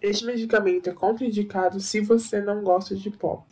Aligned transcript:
Este 0.00 0.24
medicamento 0.24 0.88
é 0.88 0.92
contraindicado 0.92 1.80
se 1.80 2.00
você 2.00 2.40
não 2.40 2.62
gosta 2.62 2.94
de 2.94 3.10
pó. 3.10 3.44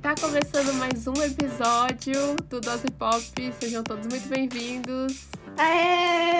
Tá 0.00 0.14
começando 0.18 0.72
mais 0.78 1.06
um 1.06 1.12
episódio 1.22 2.36
do 2.48 2.58
Dose 2.58 2.90
Pop. 2.98 3.22
Sejam 3.60 3.84
todos 3.84 4.06
muito 4.06 4.26
bem-vindos. 4.30 5.28
Aê! 5.58 6.38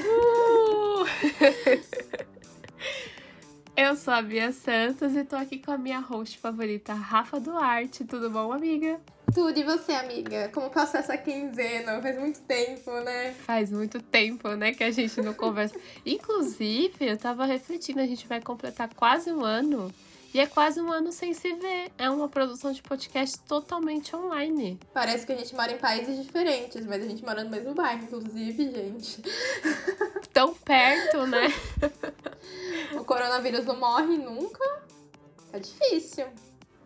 Uh! 0.00 1.06
Eu 3.74 3.96
sou 3.96 4.12
a 4.12 4.20
Bia 4.20 4.52
Santos 4.52 5.16
e 5.16 5.24
tô 5.24 5.34
aqui 5.34 5.58
com 5.58 5.72
a 5.72 5.78
minha 5.78 5.98
host 5.98 6.38
favorita, 6.38 6.92
Rafa 6.92 7.40
Duarte. 7.40 8.04
Tudo 8.04 8.28
bom, 8.28 8.52
amiga? 8.52 9.00
Tudo 9.34 9.58
e 9.58 9.64
você, 9.64 9.92
amiga? 9.92 10.50
Como 10.52 10.68
passou 10.68 11.00
essa 11.00 11.16
quinzena? 11.16 12.00
Faz 12.02 12.18
muito 12.18 12.40
tempo, 12.42 12.90
né? 13.00 13.32
Faz 13.32 13.72
muito 13.72 14.02
tempo, 14.02 14.48
né, 14.50 14.72
que 14.72 14.84
a 14.84 14.90
gente 14.90 15.22
não 15.22 15.32
conversa. 15.32 15.74
Inclusive, 16.04 16.92
eu 17.00 17.16
tava 17.16 17.46
refletindo, 17.46 18.00
a 18.00 18.06
gente 18.06 18.26
vai 18.28 18.42
completar 18.42 18.90
quase 18.94 19.32
um 19.32 19.42
ano. 19.42 19.90
E 20.34 20.40
é 20.40 20.46
quase 20.46 20.80
um 20.80 20.90
ano 20.90 21.12
sem 21.12 21.34
se 21.34 21.52
ver. 21.54 21.92
É 21.98 22.08
uma 22.08 22.28
produção 22.28 22.72
de 22.72 22.82
podcast 22.82 23.38
totalmente 23.40 24.16
online. 24.16 24.80
Parece 24.94 25.26
que 25.26 25.32
a 25.32 25.36
gente 25.36 25.54
mora 25.54 25.72
em 25.72 25.78
países 25.78 26.22
diferentes, 26.22 26.86
mas 26.86 27.02
a 27.02 27.06
gente 27.06 27.22
mora 27.22 27.44
no 27.44 27.50
mesmo 27.50 27.74
bairro, 27.74 28.04
inclusive, 28.04 28.70
gente. 28.70 29.20
Tão 30.32 30.54
perto, 30.54 31.26
né? 31.26 31.48
O 32.94 33.04
coronavírus 33.04 33.64
não 33.64 33.78
morre 33.78 34.16
nunca. 34.18 34.82
É 35.52 35.58
difícil. 35.58 36.26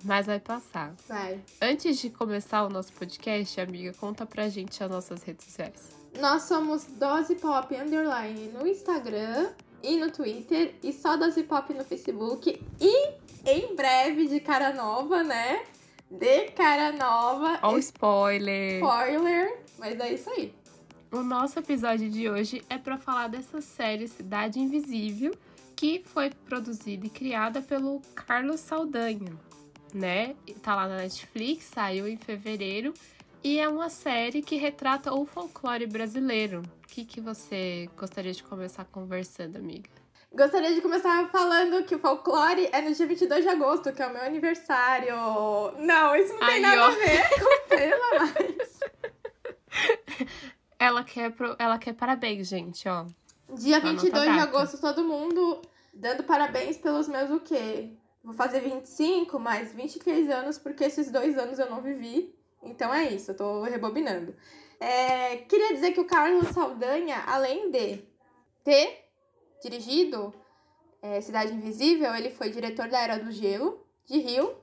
Mas 0.04 0.26
vai 0.26 0.38
passar. 0.38 0.94
Vai. 1.08 1.40
Antes 1.60 1.98
de 1.98 2.10
começar 2.10 2.64
o 2.64 2.68
nosso 2.68 2.92
podcast, 2.92 3.60
amiga, 3.60 3.92
conta 3.94 4.24
pra 4.24 4.48
gente 4.48 4.82
as 4.82 4.90
nossas 4.90 5.22
redes 5.22 5.46
sociais. 5.46 5.90
Nós 6.20 6.42
somos 6.42 6.84
Dose 6.84 7.34
Pop 7.36 7.74
Underline 7.74 8.48
no 8.48 8.66
Instagram 8.66 9.50
e 9.82 9.96
no 9.96 10.10
Twitter. 10.10 10.74
E 10.82 10.92
só 10.92 11.16
Dose 11.16 11.42
Pop 11.42 11.72
no 11.74 11.84
Facebook. 11.84 12.62
E 12.80 13.10
em 13.46 13.76
breve, 13.76 14.26
de 14.26 14.40
cara 14.40 14.74
nova, 14.74 15.22
né? 15.22 15.64
De 16.10 16.50
cara 16.50 16.92
nova. 16.92 17.60
Ó 17.62 17.74
o 17.74 17.78
spoiler! 17.78 18.74
Spoiler. 18.82 19.58
Mas 19.78 19.98
é 20.00 20.12
isso 20.12 20.28
aí. 20.30 20.52
O 21.12 21.22
nosso 21.22 21.58
episódio 21.58 22.10
de 22.10 22.28
hoje 22.28 22.62
é 22.68 22.76
para 22.76 22.98
falar 22.98 23.28
dessa 23.28 23.60
série 23.60 24.08
Cidade 24.08 24.58
Invisível, 24.58 25.32
que 25.76 26.02
foi 26.04 26.30
produzida 26.30 27.06
e 27.06 27.10
criada 27.10 27.62
pelo 27.62 28.00
Carlos 28.14 28.60
Saldanha, 28.60 29.32
né? 29.94 30.34
Tá 30.62 30.74
lá 30.74 30.88
na 30.88 30.96
Netflix, 30.96 31.66
saiu 31.66 32.08
em 32.08 32.16
fevereiro 32.16 32.92
e 33.44 33.60
é 33.60 33.68
uma 33.68 33.88
série 33.88 34.42
que 34.42 34.56
retrata 34.56 35.14
o 35.14 35.24
folclore 35.24 35.86
brasileiro. 35.86 36.62
O 36.84 36.88
que, 36.88 37.04
que 37.04 37.20
você 37.20 37.88
gostaria 37.96 38.32
de 38.32 38.42
começar 38.42 38.84
conversando, 38.86 39.56
amiga? 39.56 40.05
Gostaria 40.32 40.74
de 40.74 40.80
começar 40.82 41.28
falando 41.30 41.84
que 41.84 41.94
o 41.94 41.98
folclore 41.98 42.68
é 42.72 42.82
no 42.82 42.92
dia 42.92 43.06
22 43.06 43.42
de 43.44 43.48
agosto, 43.48 43.92
que 43.92 44.02
é 44.02 44.06
o 44.06 44.12
meu 44.12 44.22
aniversário. 44.22 45.14
Não, 45.78 46.14
isso 46.16 46.32
não 46.34 46.40
tem 46.40 46.48
Aí, 46.56 46.60
nada 46.60 46.82
ó. 46.82 46.86
a 46.86 46.90
ver 46.90 47.28
com 47.40 47.44
o 47.44 47.68
tema, 47.68 48.06
mas... 48.34 48.80
Ela 50.78 51.04
quer, 51.04 51.30
pro- 51.32 51.56
ela 51.58 51.78
quer 51.78 51.94
parabéns, 51.94 52.48
gente, 52.48 52.86
ó. 52.88 53.06
Dia 53.54 53.76
Anota 53.76 53.88
a 53.90 53.92
22 54.02 54.32
de 54.34 54.40
agosto, 54.40 54.80
todo 54.80 55.04
mundo 55.04 55.62
dando 55.94 56.24
parabéns 56.24 56.76
pelos 56.76 57.08
meus 57.08 57.30
o 57.30 57.40
quê? 57.40 57.92
Vou 58.22 58.34
fazer 58.34 58.60
25, 58.60 59.38
mais 59.38 59.72
23 59.72 60.28
anos, 60.28 60.58
porque 60.58 60.84
esses 60.84 61.10
dois 61.10 61.38
anos 61.38 61.58
eu 61.58 61.70
não 61.70 61.80
vivi. 61.80 62.34
Então 62.62 62.92
é 62.92 63.04
isso, 63.04 63.30
eu 63.30 63.36
tô 63.36 63.62
rebobinando. 63.62 64.34
É, 64.80 65.36
queria 65.48 65.72
dizer 65.72 65.92
que 65.92 66.00
o 66.00 66.04
Carlos 66.04 66.48
Saldanha, 66.48 67.22
além 67.26 67.70
de 67.70 68.02
ter 68.64 69.05
dirigido 69.68 70.32
é, 71.02 71.20
Cidade 71.20 71.52
Invisível, 71.52 72.14
ele 72.14 72.30
foi 72.30 72.50
diretor 72.50 72.88
da 72.88 73.00
Era 73.00 73.18
do 73.18 73.30
Gelo, 73.30 73.84
de 74.04 74.18
Rio, 74.18 74.56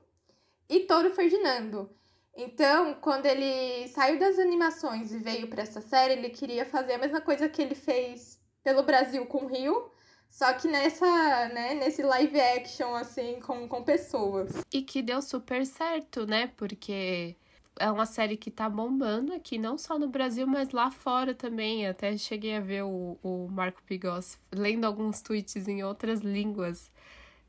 e 0.69 0.81
Touro 0.81 1.13
Ferdinando. 1.13 1.89
Então, 2.35 2.95
quando 2.95 3.25
ele 3.25 3.87
saiu 3.89 4.17
das 4.17 4.39
animações 4.39 5.11
e 5.11 5.19
veio 5.19 5.47
pra 5.47 5.61
essa 5.61 5.81
série, 5.81 6.13
ele 6.13 6.29
queria 6.29 6.65
fazer 6.65 6.93
a 6.93 6.97
mesma 6.97 7.21
coisa 7.21 7.47
que 7.47 7.61
ele 7.61 7.75
fez 7.75 8.39
pelo 8.63 8.81
Brasil 8.83 9.25
com 9.25 9.45
Rio, 9.45 9.91
só 10.29 10.51
que 10.53 10.67
nessa, 10.67 11.05
né, 11.49 11.75
nesse 11.75 12.01
live 12.01 12.39
action, 12.39 12.95
assim, 12.95 13.39
com, 13.39 13.67
com 13.67 13.83
pessoas. 13.83 14.51
E 14.73 14.81
que 14.81 15.01
deu 15.03 15.21
super 15.21 15.63
certo, 15.65 16.25
né? 16.25 16.47
Porque 16.57 17.35
é 17.79 17.89
uma 17.91 18.05
série 18.05 18.37
que 18.37 18.51
tá 18.51 18.69
bombando 18.69 19.33
aqui, 19.33 19.57
não 19.57 19.77
só 19.77 19.97
no 19.97 20.07
Brasil, 20.07 20.45
mas 20.47 20.71
lá 20.71 20.91
fora 20.91 21.33
também. 21.33 21.87
Até 21.87 22.15
cheguei 22.17 22.55
a 22.55 22.59
ver 22.59 22.83
o, 22.83 23.17
o 23.23 23.47
Marco 23.51 23.81
Pigossi 23.83 24.37
lendo 24.51 24.85
alguns 24.85 25.21
tweets 25.21 25.67
em 25.67 25.83
outras 25.83 26.21
línguas. 26.21 26.91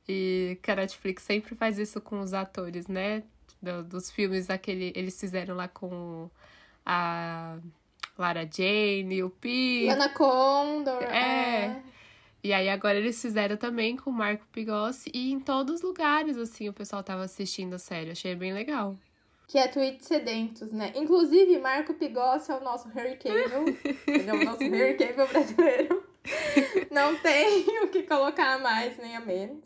E 0.08 0.58
que 0.62 0.70
a 0.70 0.76
Netflix 0.76 1.22
sempre 1.22 1.54
faz 1.54 1.78
isso 1.78 2.00
com 2.00 2.20
os 2.20 2.34
atores, 2.34 2.86
né? 2.86 3.22
Do- 3.62 3.82
dos 3.84 4.10
filmes 4.10 4.46
daquele. 4.48 4.92
Eles 4.94 5.18
fizeram 5.18 5.54
lá 5.56 5.66
com 5.68 6.28
a 6.84 7.56
Lara 8.18 8.48
Jane, 8.50 9.22
o 9.22 9.30
Pi. 9.30 9.86
Lana 9.86 10.08
Condor, 10.10 11.02
É. 11.02 11.64
é. 11.66 11.82
E 12.42 12.52
aí 12.52 12.68
agora 12.68 12.98
eles 12.98 13.20
fizeram 13.22 13.56
também 13.56 13.96
com 13.96 14.10
o 14.10 14.12
Marco 14.12 14.44
Pigossi 14.52 15.10
e 15.14 15.32
em 15.32 15.40
todos 15.40 15.76
os 15.76 15.82
lugares, 15.82 16.36
assim, 16.36 16.68
o 16.68 16.74
pessoal 16.74 17.02
tava 17.02 17.22
assistindo 17.24 17.72
a 17.72 17.78
série. 17.78 18.10
Achei 18.10 18.34
bem 18.34 18.52
legal. 18.52 18.98
Que 19.47 19.59
é 19.59 19.69
Tweets 19.69 20.06
Sedentos, 20.06 20.72
né? 20.72 20.93
Inclusive, 20.97 21.59
Marco 21.59 21.94
Pigossi 21.94 22.50
é 22.50 22.56
o 22.56 22.65
nosso 22.65 22.88
Harry 22.88 23.16
Cavill. 23.16 23.77
Ele 24.06 24.31
é 24.31 24.32
o 24.34 24.44
nosso 24.44 24.60
Harry 24.62 24.97
Cavill 24.97 25.28
brasileiro. 25.28 26.05
Não 26.91 27.16
tem 27.19 27.66
o 27.84 27.88
que 27.88 28.03
colocar 28.05 28.55
a 28.55 28.59
mais 28.59 28.97
nem 28.99 29.15
a 29.16 29.21
menos. 29.21 29.65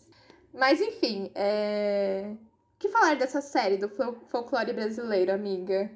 Mas, 0.53 0.81
enfim, 0.81 1.31
é... 1.34 2.33
O 2.75 2.78
que 2.81 2.89
falar 2.89 3.15
dessa 3.15 3.41
série 3.41 3.77
do 3.77 3.89
fol- 3.89 4.19
folclore 4.28 4.72
brasileiro, 4.72 5.33
amiga? 5.33 5.91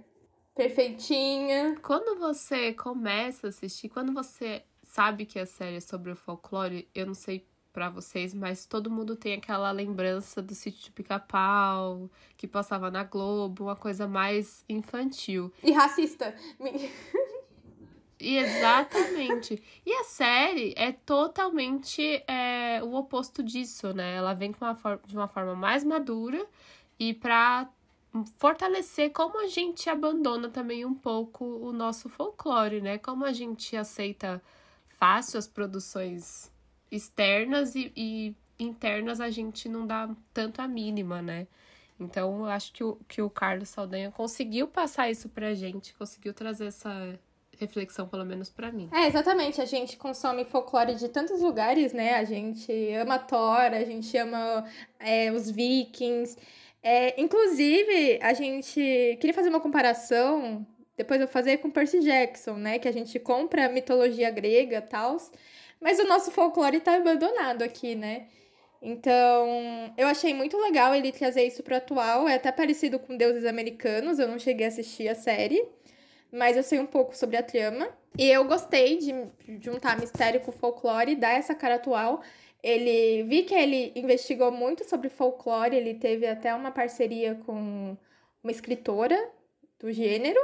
Perfeitinha. 0.55 1.77
Quando 1.83 2.19
você 2.19 2.73
começa 2.73 3.47
a 3.47 3.51
assistir, 3.51 3.89
quando 3.89 4.13
você 4.13 4.63
sabe 4.83 5.25
que 5.25 5.39
a 5.39 5.47
série 5.47 5.77
é 5.77 5.81
sobre 5.81 6.11
o 6.13 6.17
folclore, 6.17 6.89
eu 6.95 7.07
não 7.07 7.15
sei 7.15 7.47
pra 7.73 7.89
vocês, 7.89 8.35
mas 8.35 8.67
todo 8.67 8.91
mundo 8.91 9.17
tem 9.17 9.35
aquela 9.35 9.71
lembrança 9.71 10.43
do 10.43 10.55
sítio 10.55 10.85
de 10.85 10.91
pica-pau, 10.91 12.11
que 12.37 12.47
passava 12.47 12.91
na 12.91 13.03
Globo, 13.05 13.65
uma 13.65 13.77
coisa 13.77 14.07
mais 14.07 14.65
infantil. 14.69 15.53
E 15.63 15.73
racista. 15.73 16.35
Me- 16.61 16.91
E 18.25 18.37
Exatamente. 18.37 19.61
E 19.85 19.93
a 19.95 20.05
série 20.05 20.73
é 20.77 20.93
totalmente 20.93 22.23
é, 22.29 22.81
o 22.81 22.95
oposto 22.95 23.43
disso, 23.43 23.93
né? 23.93 24.15
Ela 24.15 24.33
vem 24.33 24.53
com 24.53 24.65
uma 24.65 24.79
de 25.05 25.17
uma 25.17 25.27
forma 25.27 25.57
mais 25.57 25.83
madura 25.83 26.47
e 27.01 27.15
pra 27.15 27.69
fortalecer 28.39 29.11
como 29.11 29.41
a 29.41 29.49
gente 29.49 29.91
abandona 29.91 30.49
também 30.49 30.85
um 30.85 30.95
pouco 30.95 31.45
o 31.45 31.73
nosso 31.73 32.09
folclore, 32.09 32.81
né? 32.81 32.97
Como 32.97 33.25
a 33.25 33.33
gente 33.33 33.77
aceita 33.77 34.41
fácil 35.01 35.37
as 35.37 35.49
produções 35.49 36.52
externas 36.93 37.75
e, 37.75 37.91
e 37.97 38.37
internas 38.59 39.21
a 39.21 39.31
gente 39.31 39.69
não 39.69 39.87
dá 39.87 40.09
tanto 40.33 40.61
a 40.61 40.69
mínima, 40.69 41.23
né? 41.23 41.47
Então, 41.99 42.41
eu 42.41 42.47
acho 42.47 42.73
que 42.73 42.85
o, 42.85 42.99
que 43.09 43.23
o 43.23 43.31
Carlos 43.31 43.69
Saldanha 43.69 44.11
conseguiu 44.11 44.69
passar 44.69 45.11
isso 45.11 45.29
pra 45.29 45.55
gente, 45.55 45.95
conseguiu 45.95 46.35
trazer 46.35 46.67
essa 46.67 47.19
reflexão, 47.59 48.09
pelo 48.09 48.25
menos 48.25 48.51
pra 48.51 48.73
mim. 48.73 48.89
É, 48.93 49.07
exatamente. 49.07 49.61
A 49.61 49.65
gente 49.65 49.97
consome 49.97 50.45
folclore 50.45 50.95
de 50.95 51.09
tantos 51.09 51.41
lugares, 51.41 51.93
né? 51.93 52.17
A 52.17 52.25
gente 52.25 52.73
ama 52.95 53.19
Thor, 53.19 53.73
a 53.73 53.85
gente 53.85 54.17
ama 54.17 54.65
é, 54.99 55.31
os 55.31 55.51
vikings. 55.51 56.37
É, 56.83 57.21
inclusive, 57.21 58.19
a 58.21 58.33
gente 58.33 59.17
queria 59.21 59.35
fazer 59.35 59.49
uma 59.49 59.61
comparação, 59.61 60.67
depois 60.97 61.21
eu 61.21 61.27
vou 61.27 61.33
fazer 61.33 61.59
com 61.59 61.71
Percy 61.71 62.01
Jackson, 62.01 62.55
né? 62.55 62.79
Que 62.79 62.89
a 62.89 62.93
gente 62.93 63.19
compra 63.21 63.69
mitologia 63.69 64.31
grega 64.31 64.79
e 64.79 64.83
tal, 64.83 65.17
mas 65.83 65.99
o 65.99 66.07
nosso 66.07 66.31
folclore 66.31 66.81
tá 66.81 66.95
abandonado 66.97 67.63
aqui, 67.63 67.95
né? 67.95 68.29
Então, 68.81 69.93
eu 69.97 70.09
achei 70.09 70.33
muito 70.35 70.57
legal 70.59 70.95
ele 70.95 71.13
trazer 71.13 71.45
isso 71.45 71.63
pro 71.63 71.77
atual. 71.77 72.29
É 72.29 72.35
até 72.35 72.51
parecido 72.51 72.99
com 72.99 73.17
Deuses 73.17 73.45
Americanos, 73.45 74.19
eu 74.19 74.27
não 74.29 74.39
cheguei 74.39 74.67
a 74.67 74.69
assistir 74.69 75.09
a 75.09 75.15
série 75.15 75.63
mas 76.33 76.57
eu 76.57 76.63
sei 76.63 76.81
um 76.81 76.87
pouco 76.87 77.15
sobre 77.15 77.37
a 77.37 77.43
trama. 77.43 77.89
E 78.19 78.29
eu 78.31 78.45
gostei 78.45 78.99
de 78.99 79.13
juntar 79.61 80.01
mistério 80.01 80.41
com 80.41 80.51
folclore 80.51 81.15
dar 81.15 81.33
essa 81.33 81.55
cara 81.55 81.75
atual. 81.75 82.23
Ele 82.63 83.23
vi 83.25 83.43
que 83.43 83.55
ele 83.55 83.93
investigou 83.95 84.51
muito 84.51 84.89
sobre 84.89 85.09
folclore, 85.11 85.77
ele 85.77 85.95
teve 85.95 86.27
até 86.27 86.55
uma 86.55 86.71
parceria 86.71 87.35
com 87.47 87.97
uma 88.43 88.51
escritora 88.51 89.19
do 89.79 89.93
gênero. 89.93 90.41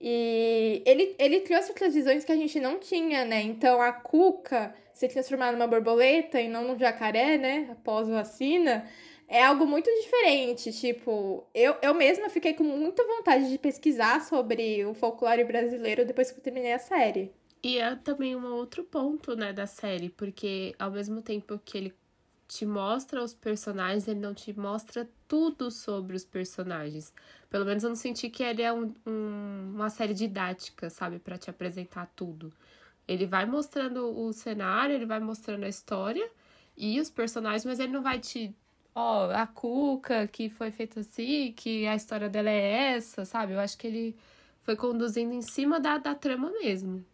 E 0.00 0.82
ele, 0.84 1.14
ele 1.18 1.40
trouxe 1.40 1.70
outras 1.70 1.94
visões 1.94 2.24
que 2.24 2.32
a 2.32 2.36
gente 2.36 2.58
não 2.60 2.78
tinha, 2.78 3.24
né? 3.24 3.42
Então 3.42 3.80
a 3.80 3.92
Cuca 3.92 4.74
se 4.92 5.08
transformar 5.08 5.52
numa 5.52 5.66
borboleta 5.66 6.40
e 6.40 6.48
não 6.48 6.68
num 6.68 6.78
jacaré, 6.78 7.38
né? 7.38 7.68
Após 7.72 8.08
vacina, 8.08 8.86
é 9.26 9.42
algo 9.42 9.66
muito 9.66 9.90
diferente. 10.02 10.72
Tipo, 10.72 11.46
eu, 11.54 11.76
eu 11.82 11.94
mesma 11.94 12.28
fiquei 12.28 12.54
com 12.54 12.64
muita 12.64 13.04
vontade 13.04 13.50
de 13.50 13.58
pesquisar 13.58 14.20
sobre 14.22 14.84
o 14.84 14.94
folclore 14.94 15.44
brasileiro 15.44 16.04
depois 16.06 16.30
que 16.30 16.38
eu 16.38 16.42
terminei 16.42 16.72
a 16.72 16.78
série. 16.78 17.32
E 17.62 17.78
é 17.78 17.96
também 17.96 18.36
um 18.36 18.52
outro 18.52 18.84
ponto, 18.84 19.34
né, 19.34 19.52
da 19.52 19.66
série, 19.66 20.10
porque 20.10 20.74
ao 20.78 20.90
mesmo 20.90 21.22
tempo 21.22 21.58
que 21.64 21.78
ele 21.78 21.94
te 22.46 22.66
mostra 22.66 23.24
os 23.24 23.34
personagens, 23.34 24.06
ele 24.06 24.20
não 24.20 24.34
te 24.34 24.52
mostra 24.56 25.08
tudo 25.26 25.70
sobre 25.70 26.14
os 26.14 26.24
personagens. 26.24 27.12
Pelo 27.54 27.66
menos 27.66 27.84
eu 27.84 27.90
não 27.90 27.94
senti 27.94 28.28
que 28.28 28.42
ele 28.42 28.62
é 28.62 28.72
um, 28.72 28.92
um, 29.06 29.74
uma 29.76 29.88
série 29.88 30.12
didática, 30.12 30.90
sabe, 30.90 31.20
para 31.20 31.38
te 31.38 31.48
apresentar 31.48 32.10
tudo. 32.16 32.52
Ele 33.06 33.26
vai 33.26 33.46
mostrando 33.46 34.12
o 34.12 34.32
cenário, 34.32 34.92
ele 34.92 35.06
vai 35.06 35.20
mostrando 35.20 35.62
a 35.62 35.68
história 35.68 36.28
e 36.76 36.98
os 36.98 37.08
personagens, 37.08 37.64
mas 37.64 37.78
ele 37.78 37.92
não 37.92 38.02
vai 38.02 38.18
te. 38.18 38.52
Ó, 38.92 39.28
oh, 39.28 39.30
a 39.30 39.46
Cuca, 39.46 40.26
que 40.26 40.48
foi 40.48 40.72
feita 40.72 40.98
assim, 40.98 41.52
que 41.52 41.86
a 41.86 41.94
história 41.94 42.28
dela 42.28 42.50
é 42.50 42.96
essa, 42.96 43.24
sabe? 43.24 43.52
Eu 43.52 43.60
acho 43.60 43.78
que 43.78 43.86
ele 43.86 44.16
foi 44.62 44.74
conduzindo 44.74 45.32
em 45.32 45.42
cima 45.42 45.78
da, 45.78 45.96
da 45.96 46.12
trama 46.12 46.50
mesmo. 46.50 47.06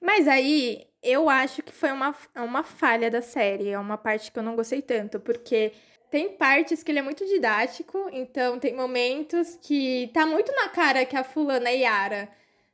Mas 0.00 0.28
aí, 0.28 0.86
eu 1.02 1.28
acho 1.28 1.60
que 1.64 1.72
foi 1.72 1.90
uma, 1.90 2.14
uma 2.36 2.62
falha 2.62 3.10
da 3.10 3.20
série. 3.20 3.70
É 3.70 3.78
uma 3.80 3.98
parte 3.98 4.30
que 4.30 4.38
eu 4.38 4.44
não 4.44 4.54
gostei 4.54 4.80
tanto, 4.80 5.18
porque 5.18 5.72
tem 6.10 6.36
partes 6.36 6.82
que 6.82 6.90
ele 6.90 7.00
é 7.00 7.02
muito 7.02 7.26
didático, 7.26 8.08
então 8.12 8.58
tem 8.58 8.74
momentos 8.74 9.58
que 9.62 10.10
tá 10.14 10.24
muito 10.24 10.52
na 10.52 10.68
cara 10.68 11.04
que 11.04 11.16
a 11.16 11.24
fulana 11.24 11.68
é 11.68 11.78
Yara. 11.78 12.28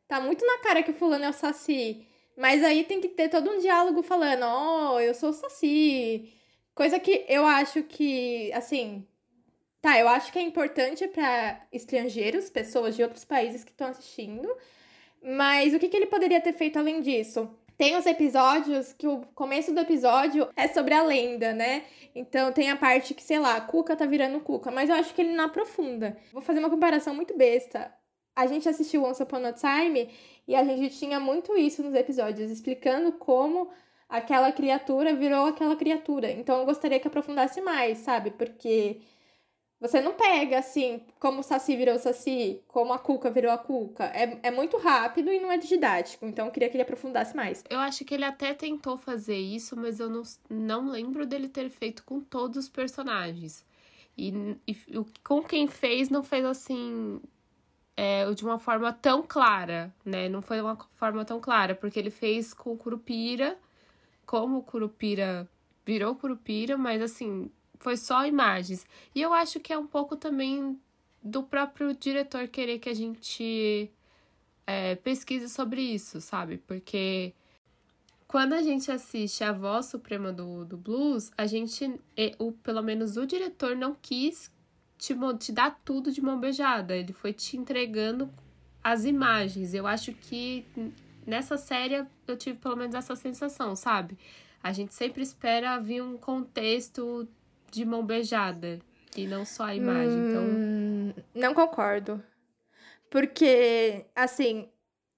Tá 0.07 0.21
muito 0.21 0.45
na 0.45 0.59
cara 0.59 0.83
que 0.83 0.91
o 0.91 0.95
fulano 0.95 1.25
é 1.25 1.29
o 1.31 1.33
Saci. 1.33 2.07
Mas 2.37 2.63
aí 2.63 2.85
tem 2.85 3.01
que 3.01 3.09
ter 3.09 3.29
todo 3.29 3.51
um 3.51 3.59
diálogo 3.59 4.03
falando, 4.03 4.43
ó, 4.45 4.95
oh, 4.95 5.01
eu 5.01 5.15
sou 5.15 5.31
o 5.31 5.33
Saci. 5.33 6.33
Coisa 6.75 6.99
que 6.99 7.25
eu 7.29 7.47
acho 7.47 7.83
que, 7.83 8.53
assim. 8.53 9.07
Tá, 9.81 9.99
eu 9.99 10.09
acho 10.09 10.33
que 10.33 10.39
é 10.39 10.43
importante 10.43 11.09
para 11.09 11.67
estrangeiros, 11.73 12.49
pessoas 12.49 12.95
de 12.95 13.03
outros 13.03 13.25
países 13.25 13.65
que 13.65 13.73
estão 13.73 13.89
assistindo. 13.89 14.49
Mas 15.23 15.75
o 15.75 15.79
que, 15.79 15.89
que 15.89 15.97
ele 15.97 16.07
poderia 16.07 16.41
ter 16.41 16.53
feito 16.53 16.79
além 16.79 17.01
disso? 17.01 17.51
Tem 17.77 17.97
os 17.97 18.07
episódios 18.07 18.93
que 18.93 19.07
o 19.07 19.23
começo 19.35 19.73
do 19.73 19.81
episódio 19.81 20.49
é 20.57 20.69
sobre 20.69 20.95
a 20.95 21.03
lenda, 21.03 21.53
né? 21.53 21.85
Então 22.15 22.53
tem 22.53 22.71
a 22.71 22.77
parte 22.77 23.15
que, 23.15 23.23
sei 23.23 23.39
lá, 23.39 23.61
Cuca 23.61 23.97
tá 23.97 24.07
virando 24.07 24.41
Cuca, 24.41 24.71
mas 24.71 24.91
eu 24.91 24.97
acho 24.97 25.15
que 25.15 25.23
ele 25.23 25.35
não 25.35 25.45
aprofunda. 25.45 26.17
Vou 26.33 26.43
fazer 26.43 26.59
uma 26.59 26.71
comparação 26.71 27.15
muito 27.15 27.37
besta. 27.37 27.93
A 28.37 28.47
gente 28.47 28.69
assistiu 28.69 29.05
Once 29.05 29.23
Upon 29.23 29.45
a 29.45 29.53
Time 29.53 30.11
e 30.47 30.55
a 30.55 30.65
gente 30.65 30.99
tinha 30.99 31.21
muito 31.21 31.57
isso 31.57 31.83
nos 31.83 31.95
episódios, 31.95 32.51
explicando 32.51 33.13
como 33.13 33.71
aquela 34.09 34.53
criatura 34.53 35.15
virou 35.15 35.47
aquela 35.47 35.77
criatura. 35.77 36.31
Então 36.31 36.61
eu 36.61 36.67
gostaria 36.67 37.01
que 37.01 37.09
aprofundasse 37.09 37.61
mais, 37.61 37.99
sabe? 37.99 38.31
Porque 38.31 39.01
você 39.83 40.01
não 40.01 40.13
pega, 40.15 40.61
assim, 40.61 41.03
como 41.19 41.41
o 41.41 41.43
Saci 41.43 41.75
virou 41.75 41.99
Saci, 41.99 42.63
como 42.69 42.93
a 42.93 43.01
Cuca 43.01 43.29
virou 43.33 43.51
a 43.51 43.59
Cuca. 43.59 44.05
É, 44.05 44.39
é 44.45 44.51
muito 44.53 44.79
rápido 44.79 45.33
e 45.33 45.41
não 45.41 45.51
é 45.51 45.59
didático. 45.59 46.25
Então 46.25 46.47
eu 46.47 46.53
queria 46.53 46.69
que 46.69 46.77
ele 46.77 46.85
aprofundasse 46.85 47.35
mais. 47.35 47.65
Eu 47.69 47.81
acho 47.81 48.05
que 48.05 48.15
ele 48.15 48.25
até 48.25 48.55
tentou 48.55 48.97
fazer 48.97 49.37
isso, 49.37 49.77
mas 49.77 49.99
eu 49.99 50.09
não, 50.09 50.23
não 50.49 50.89
lembro 50.89 51.27
dele 51.27 51.49
ter 51.49 51.69
feito 51.69 52.05
com 52.05 52.21
todos 52.21 52.57
os 52.59 52.69
personagens. 52.69 53.67
E, 54.17 54.57
e 54.69 54.77
com 55.25 55.43
quem 55.43 55.67
fez, 55.67 56.09
não 56.09 56.23
fez 56.23 56.45
assim. 56.45 57.21
É, 57.97 58.31
de 58.33 58.45
uma 58.45 58.59
forma 58.59 58.93
tão 58.93 59.23
clara, 59.23 59.93
né? 60.05 60.29
Não 60.29 60.41
foi 60.41 60.61
uma 60.61 60.79
forma 60.95 61.25
tão 61.25 61.41
clara, 61.41 61.75
porque 61.75 61.99
ele 61.99 62.11
fez 62.11 62.55
com 62.55 62.73
o 62.73 62.77
Curupira, 62.77 63.59
como 64.25 64.59
o 64.59 64.63
Curupira 64.63 65.49
virou 65.85 66.15
Curupira, 66.15 66.79
mas 66.79 67.03
assim, 67.03 67.51
foi 67.83 67.97
só 67.97 68.25
imagens. 68.25 68.87
E 69.15 69.21
eu 69.21 69.33
acho 69.35 69.59
que 69.61 69.73
é 69.73 69.79
um 69.79 69.87
pouco 69.87 70.17
também 70.17 70.81
do 71.23 71.43
próprio 71.43 71.95
diretor 71.95 72.49
querer 72.49 72.79
que 72.79 72.89
a 72.89 72.95
gente 72.95 73.91
é, 74.67 74.95
pesquise 74.95 75.49
sobre 75.49 75.83
isso, 75.83 76.21
sabe? 76.21 76.59
Porque 76.59 77.35
quando 78.29 78.53
a 78.53 78.63
gente 78.63 78.91
assiste 78.91 79.43
a 79.43 79.53
voz 79.53 79.87
suprema 79.87 80.33
do, 80.33 80.65
do 80.65 80.77
blues, 80.77 81.31
a 81.37 81.45
gente, 81.47 82.01
o, 82.39 82.53
pelo 82.53 82.83
menos 82.83 83.17
o 83.17 83.27
diretor, 83.27 83.77
não 83.77 83.97
quis 84.01 84.51
te, 84.97 85.15
te 85.39 85.53
dar 85.53 85.81
tudo 85.85 86.13
de 86.13 86.23
mão 86.23 86.39
beijada. 86.39 86.97
Ele 86.97 87.13
foi 87.13 87.33
te 87.33 87.57
entregando 87.57 88.31
as 88.83 89.05
imagens. 89.05 89.75
Eu 89.75 89.89
acho 89.89 90.13
que 90.13 90.65
nessa 91.27 91.57
série 91.57 92.07
eu 92.27 92.37
tive 92.37 92.59
pelo 92.59 92.77
menos 92.77 92.95
essa 92.95 93.17
sensação, 93.17 93.75
sabe? 93.75 94.17
A 94.63 94.73
gente 94.73 94.95
sempre 94.95 95.23
espera 95.23 95.81
vir 95.81 96.01
um 96.01 96.17
contexto 96.17 97.29
de 97.73 97.87
mão 97.87 98.05
beijada 98.05 98.79
e 99.17 99.27
não 99.27 99.45
só 99.45 99.65
a 99.65 99.75
imagem. 99.75 100.19
Hum, 100.19 101.09
então. 101.11 101.25
Não 101.35 101.55
concordo. 101.55 102.23
Porque, 103.11 104.05
assim, 104.15 104.69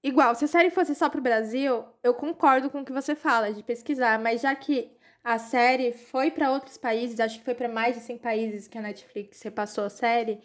igual, 0.01 0.33
se 0.35 0.45
a 0.45 0.47
série 0.47 0.69
fosse 0.69 0.95
só 0.95 1.09
pro 1.09 1.21
Brasil, 1.21 1.85
eu 2.01 2.13
concordo 2.13 2.69
com 2.69 2.81
o 2.81 2.85
que 2.85 2.93
você 2.93 3.13
fala 3.13 3.53
de 3.53 3.61
pesquisar, 3.61 4.17
mas 4.19 4.41
já 4.41 4.55
que 4.55 4.91
a 5.23 5.37
série 5.37 5.91
foi 5.91 6.31
para 6.31 6.51
outros 6.51 6.77
países, 6.77 7.19
acho 7.19 7.39
que 7.39 7.45
foi 7.45 7.55
para 7.55 7.67
mais 7.67 7.95
de 7.95 8.01
100 8.01 8.17
países 8.19 8.67
que 8.67 8.77
a 8.77 8.81
Netflix 8.81 9.41
repassou 9.41 9.83
a 9.83 9.89
série, 9.89 10.39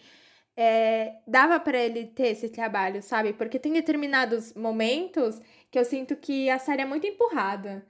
é, 0.56 1.14
dava 1.26 1.60
para 1.60 1.78
ele 1.78 2.06
ter 2.06 2.28
esse 2.28 2.48
trabalho, 2.48 3.02
sabe? 3.02 3.32
Porque 3.32 3.58
tem 3.58 3.72
determinados 3.72 4.52
momentos 4.54 5.40
que 5.70 5.78
eu 5.78 5.84
sinto 5.84 6.16
que 6.16 6.50
a 6.50 6.58
série 6.58 6.82
é 6.82 6.84
muito 6.84 7.06
empurrada. 7.06 7.86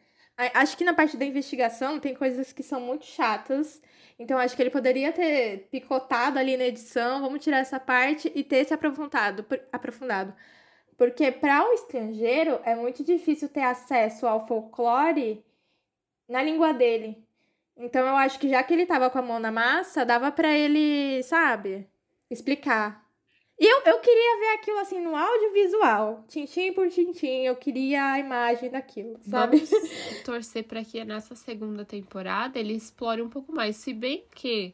Acho 0.55 0.77
que 0.77 0.85
na 0.85 0.95
parte 0.95 1.17
da 1.19 1.25
investigação 1.25 2.01
tem 2.01 2.15
coisas 2.15 2.53
que 2.53 2.63
são 2.63 2.81
muito 2.81 3.05
chatas 3.05 3.83
então, 4.21 4.39
acho 4.39 4.55
que 4.55 4.63
ele 4.63 4.69
poderia 4.69 5.11
ter 5.13 5.67
picotado 5.71 6.39
ali 6.39 6.55
na 6.55 6.65
edição, 6.67 7.23
vamos 7.23 7.43
tirar 7.43 7.61
essa 7.61 7.81
parte 7.81 8.31
e 8.35 8.45
ter 8.45 8.67
se 8.67 8.75
aprofundado. 8.75 9.47
aprofundado. 9.73 10.35
Porque 10.99 11.33
para 11.33 11.67
o 11.67 11.73
estrangeiro 11.73 12.61
é 12.63 12.75
muito 12.75 13.03
difícil 13.03 13.49
ter 13.49 13.63
acesso 13.63 14.27
ao 14.27 14.47
folclore 14.47 15.43
na 16.29 16.43
língua 16.43 16.75
dele. 16.75 17.25
Então, 17.79 18.07
eu 18.07 18.15
acho 18.17 18.39
que 18.39 18.51
já 18.51 18.63
que 18.63 18.75
ele 18.75 18.85
tava 18.85 19.09
com 19.09 19.19
a 19.19 19.23
mão 19.23 19.39
na 19.39 19.51
massa, 19.51 20.05
dava 20.05 20.31
para 20.31 20.53
ele, 20.55 21.23
sabe, 21.23 21.89
explicar. 22.31 23.10
E 23.61 23.67
eu, 23.67 23.83
eu 23.85 23.99
queria 23.99 24.39
ver 24.39 24.55
aquilo 24.55 24.79
assim 24.79 25.01
no 25.01 25.15
audiovisual, 25.15 26.25
tintim 26.27 26.73
por 26.73 26.89
tintim, 26.89 27.43
eu 27.45 27.55
queria 27.55 28.13
a 28.13 28.19
imagem 28.19 28.71
daquilo, 28.71 29.19
sabe? 29.21 29.59
Vamos 29.59 29.91
torcer 30.25 30.65
para 30.65 30.83
que 30.83 31.05
nessa 31.05 31.37
segunda 31.37 31.85
temporada 31.85 32.59
ele 32.59 32.73
explore 32.73 33.21
um 33.21 33.29
pouco 33.29 33.53
mais, 33.53 33.77
se 33.77 33.93
bem 33.93 34.25
que 34.35 34.73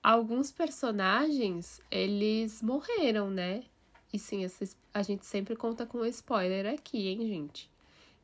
alguns 0.00 0.52
personagens, 0.52 1.80
eles 1.90 2.62
morreram, 2.62 3.28
né? 3.28 3.64
E 4.12 4.18
sim, 4.20 4.46
a 4.94 5.02
gente 5.02 5.26
sempre 5.26 5.56
conta 5.56 5.84
com 5.84 6.04
spoiler 6.06 6.72
aqui, 6.72 7.08
hein, 7.08 7.26
gente? 7.26 7.68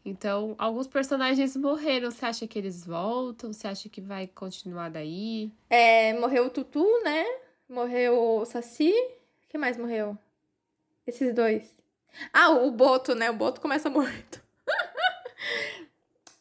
Então, 0.05 0.55
alguns 0.59 0.87
personagens 0.87 1.57
morreram. 1.57 2.11
Você 2.11 2.25
acha 2.25 2.47
que 2.47 2.59
eles 2.59 2.85
voltam? 2.87 3.53
Você 3.53 3.67
acha 3.67 3.89
que 3.89 4.01
vai 4.01 4.27
continuar 4.27 4.91
daí? 4.91 5.51
É, 5.69 6.13
morreu 6.19 6.47
o 6.47 6.51
Tutu, 6.51 6.87
né? 7.03 7.25
Morreu 7.69 8.19
o 8.19 8.45
Saci. 8.45 8.95
Quem 9.49 9.61
mais 9.61 9.77
morreu? 9.77 10.17
Esses 11.07 11.35
dois. 11.35 11.79
Ah, 12.33 12.51
o 12.51 12.71
Boto, 12.71 13.15
né? 13.15 13.31
O 13.31 13.35
Boto 13.35 13.61
começa 13.61 13.89
morto. 13.91 14.43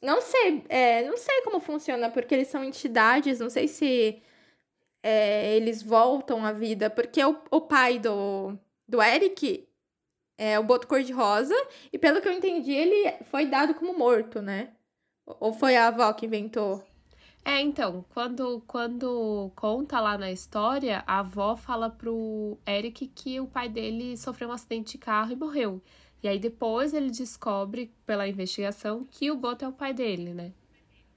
não 0.01 0.21
sei, 0.21 0.63
é, 0.69 1.03
não 1.03 1.17
sei 1.17 1.41
como 1.41 1.59
funciona, 1.59 2.09
porque 2.09 2.35
eles 2.35 2.47
são 2.49 2.63
entidades, 2.63 3.39
não 3.39 3.49
sei 3.49 3.67
se 3.67 4.21
é, 5.01 5.55
eles 5.55 5.81
voltam 5.81 6.45
à 6.45 6.51
vida, 6.51 6.89
porque 6.89 7.23
o, 7.23 7.37
o 7.49 7.61
pai 7.61 7.97
do, 7.99 8.57
do 8.87 9.01
Eric 9.01 9.67
é 10.37 10.59
o 10.59 10.63
Boto 10.63 10.87
Cor-de-Rosa, 10.87 11.55
e 11.91 11.97
pelo 11.97 12.21
que 12.21 12.27
eu 12.27 12.33
entendi, 12.33 12.73
ele 12.73 13.11
foi 13.31 13.45
dado 13.45 13.73
como 13.73 13.97
morto, 13.97 14.41
né? 14.41 14.73
Ou 15.25 15.53
foi 15.53 15.75
a 15.75 15.87
avó 15.87 16.11
que 16.13 16.25
inventou? 16.25 16.83
É, 17.45 17.61
então, 17.61 18.05
quando, 18.13 18.61
quando 18.67 19.51
conta 19.55 19.99
lá 19.99 20.17
na 20.17 20.31
história, 20.31 21.03
a 21.07 21.19
avó 21.19 21.55
fala 21.55 21.89
pro 21.89 22.57
Eric 22.67 23.07
que 23.07 23.39
o 23.39 23.47
pai 23.47 23.69
dele 23.69 24.17
sofreu 24.17 24.49
um 24.49 24.51
acidente 24.51 24.93
de 24.93 24.97
carro 24.97 25.31
e 25.31 25.35
morreu. 25.35 25.81
E 26.21 26.27
aí 26.27 26.39
depois 26.39 26.93
ele 26.93 27.09
descobre, 27.09 27.91
pela 28.05 28.27
investigação, 28.27 29.07
que 29.09 29.31
o 29.31 29.35
Boto 29.35 29.63
é 29.63 29.67
o 29.67 29.71
pai 29.71 29.93
dele, 29.93 30.33
né? 30.33 30.51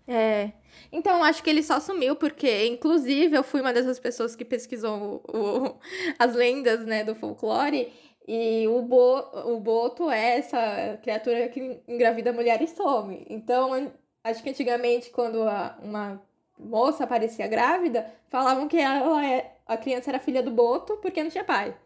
É. 0.07 0.53
Então, 0.91 1.23
acho 1.23 1.43
que 1.43 1.51
ele 1.51 1.63
só 1.63 1.79
sumiu, 1.79 2.17
porque, 2.17 2.67
inclusive, 2.67 3.37
eu 3.37 3.45
fui 3.45 3.61
uma 3.61 3.73
dessas 3.73 3.99
pessoas 3.99 4.35
que 4.35 4.45
pesquisou 4.45 5.23
o, 5.33 5.39
o, 5.39 5.79
as 6.19 6.35
lendas, 6.35 6.85
né, 6.85 7.05
do 7.05 7.15
folclore. 7.15 7.93
E 8.27 8.67
o, 8.69 8.83
Bo, 8.83 9.19
o 9.47 9.61
Boto 9.61 10.11
é 10.11 10.39
essa 10.39 10.99
criatura 11.03 11.49
que 11.49 11.81
engravida 11.89 12.33
mulher 12.33 12.61
e 12.63 12.67
some. 12.67 13.25
Então, 13.29 13.91
acho 14.25 14.43
que 14.43 14.51
antigamente, 14.51 15.11
quando 15.11 15.43
a, 15.43 15.79
uma 15.83 16.23
moça 16.59 17.05
aparecia 17.05 17.47
grávida, 17.47 18.07
falavam 18.29 18.69
que 18.69 18.77
ela 18.77 19.25
é, 19.25 19.57
a 19.67 19.77
criança 19.77 20.11
era 20.11 20.19
filha 20.19 20.43
do 20.43 20.51
Boto 20.51 20.97
porque 20.99 21.23
não 21.23 21.31
tinha 21.31 21.45
pai. 21.45 21.77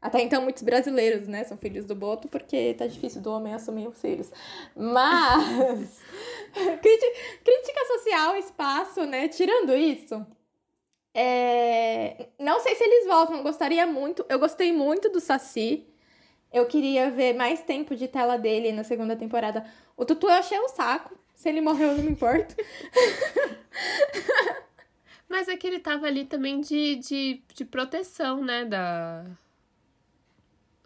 Até 0.00 0.20
então, 0.20 0.42
muitos 0.42 0.62
brasileiros, 0.62 1.26
né, 1.26 1.42
são 1.44 1.56
filhos 1.56 1.84
do 1.84 1.94
Boto, 1.94 2.28
porque 2.28 2.74
tá 2.74 2.86
difícil 2.86 3.20
do 3.20 3.32
homem 3.32 3.54
assumir 3.54 3.88
os 3.88 4.00
filhos. 4.00 4.30
Mas. 4.76 6.00
crítica 7.42 7.86
social, 7.86 8.36
espaço, 8.36 9.04
né? 9.04 9.26
Tirando 9.28 9.74
isso. 9.74 10.24
É... 11.12 12.28
Não 12.38 12.60
sei 12.60 12.74
se 12.76 12.84
eles 12.84 13.06
voltam, 13.06 13.42
gostaria 13.42 13.86
muito. 13.86 14.24
Eu 14.28 14.38
gostei 14.38 14.72
muito 14.72 15.08
do 15.08 15.18
Saci. 15.18 15.86
Eu 16.52 16.66
queria 16.66 17.10
ver 17.10 17.34
mais 17.34 17.62
tempo 17.62 17.96
de 17.96 18.06
tela 18.06 18.36
dele 18.36 18.70
na 18.72 18.84
segunda 18.84 19.16
temporada. 19.16 19.64
O 19.96 20.04
Tutu 20.04 20.28
eu 20.28 20.34
achei 20.34 20.58
o 20.58 20.68
saco. 20.68 21.18
Se 21.36 21.50
ele 21.50 21.60
morreu, 21.60 21.90
eu 21.90 21.98
não 21.98 22.02
me 22.02 22.10
importo. 22.10 22.56
Mas 25.28 25.48
é 25.48 25.56
que 25.56 25.66
ele 25.66 25.78
tava 25.78 26.06
ali 26.06 26.24
também 26.24 26.62
de, 26.62 26.96
de, 26.96 27.42
de 27.54 27.64
proteção, 27.64 28.42
né? 28.42 28.64
Da, 28.64 29.24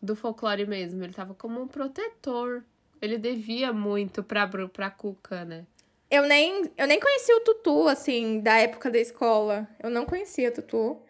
do 0.02 0.16
folclore 0.16 0.66
mesmo. 0.66 1.04
Ele 1.04 1.12
tava 1.12 1.34
como 1.34 1.62
um 1.62 1.68
protetor. 1.68 2.64
Ele 3.00 3.16
devia 3.16 3.72
muito 3.72 4.24
pra, 4.24 4.46
pra 4.46 4.90
Cuca, 4.90 5.44
né? 5.44 5.64
Eu 6.10 6.26
nem, 6.26 6.68
eu 6.76 6.88
nem 6.88 6.98
conhecia 6.98 7.36
o 7.36 7.40
Tutu, 7.40 7.86
assim, 7.86 8.40
da 8.40 8.58
época 8.58 8.90
da 8.90 8.98
escola. 8.98 9.68
Eu 9.80 9.88
não 9.88 10.04
conhecia 10.04 10.48
o 10.48 10.52
Tutu. 10.52 11.00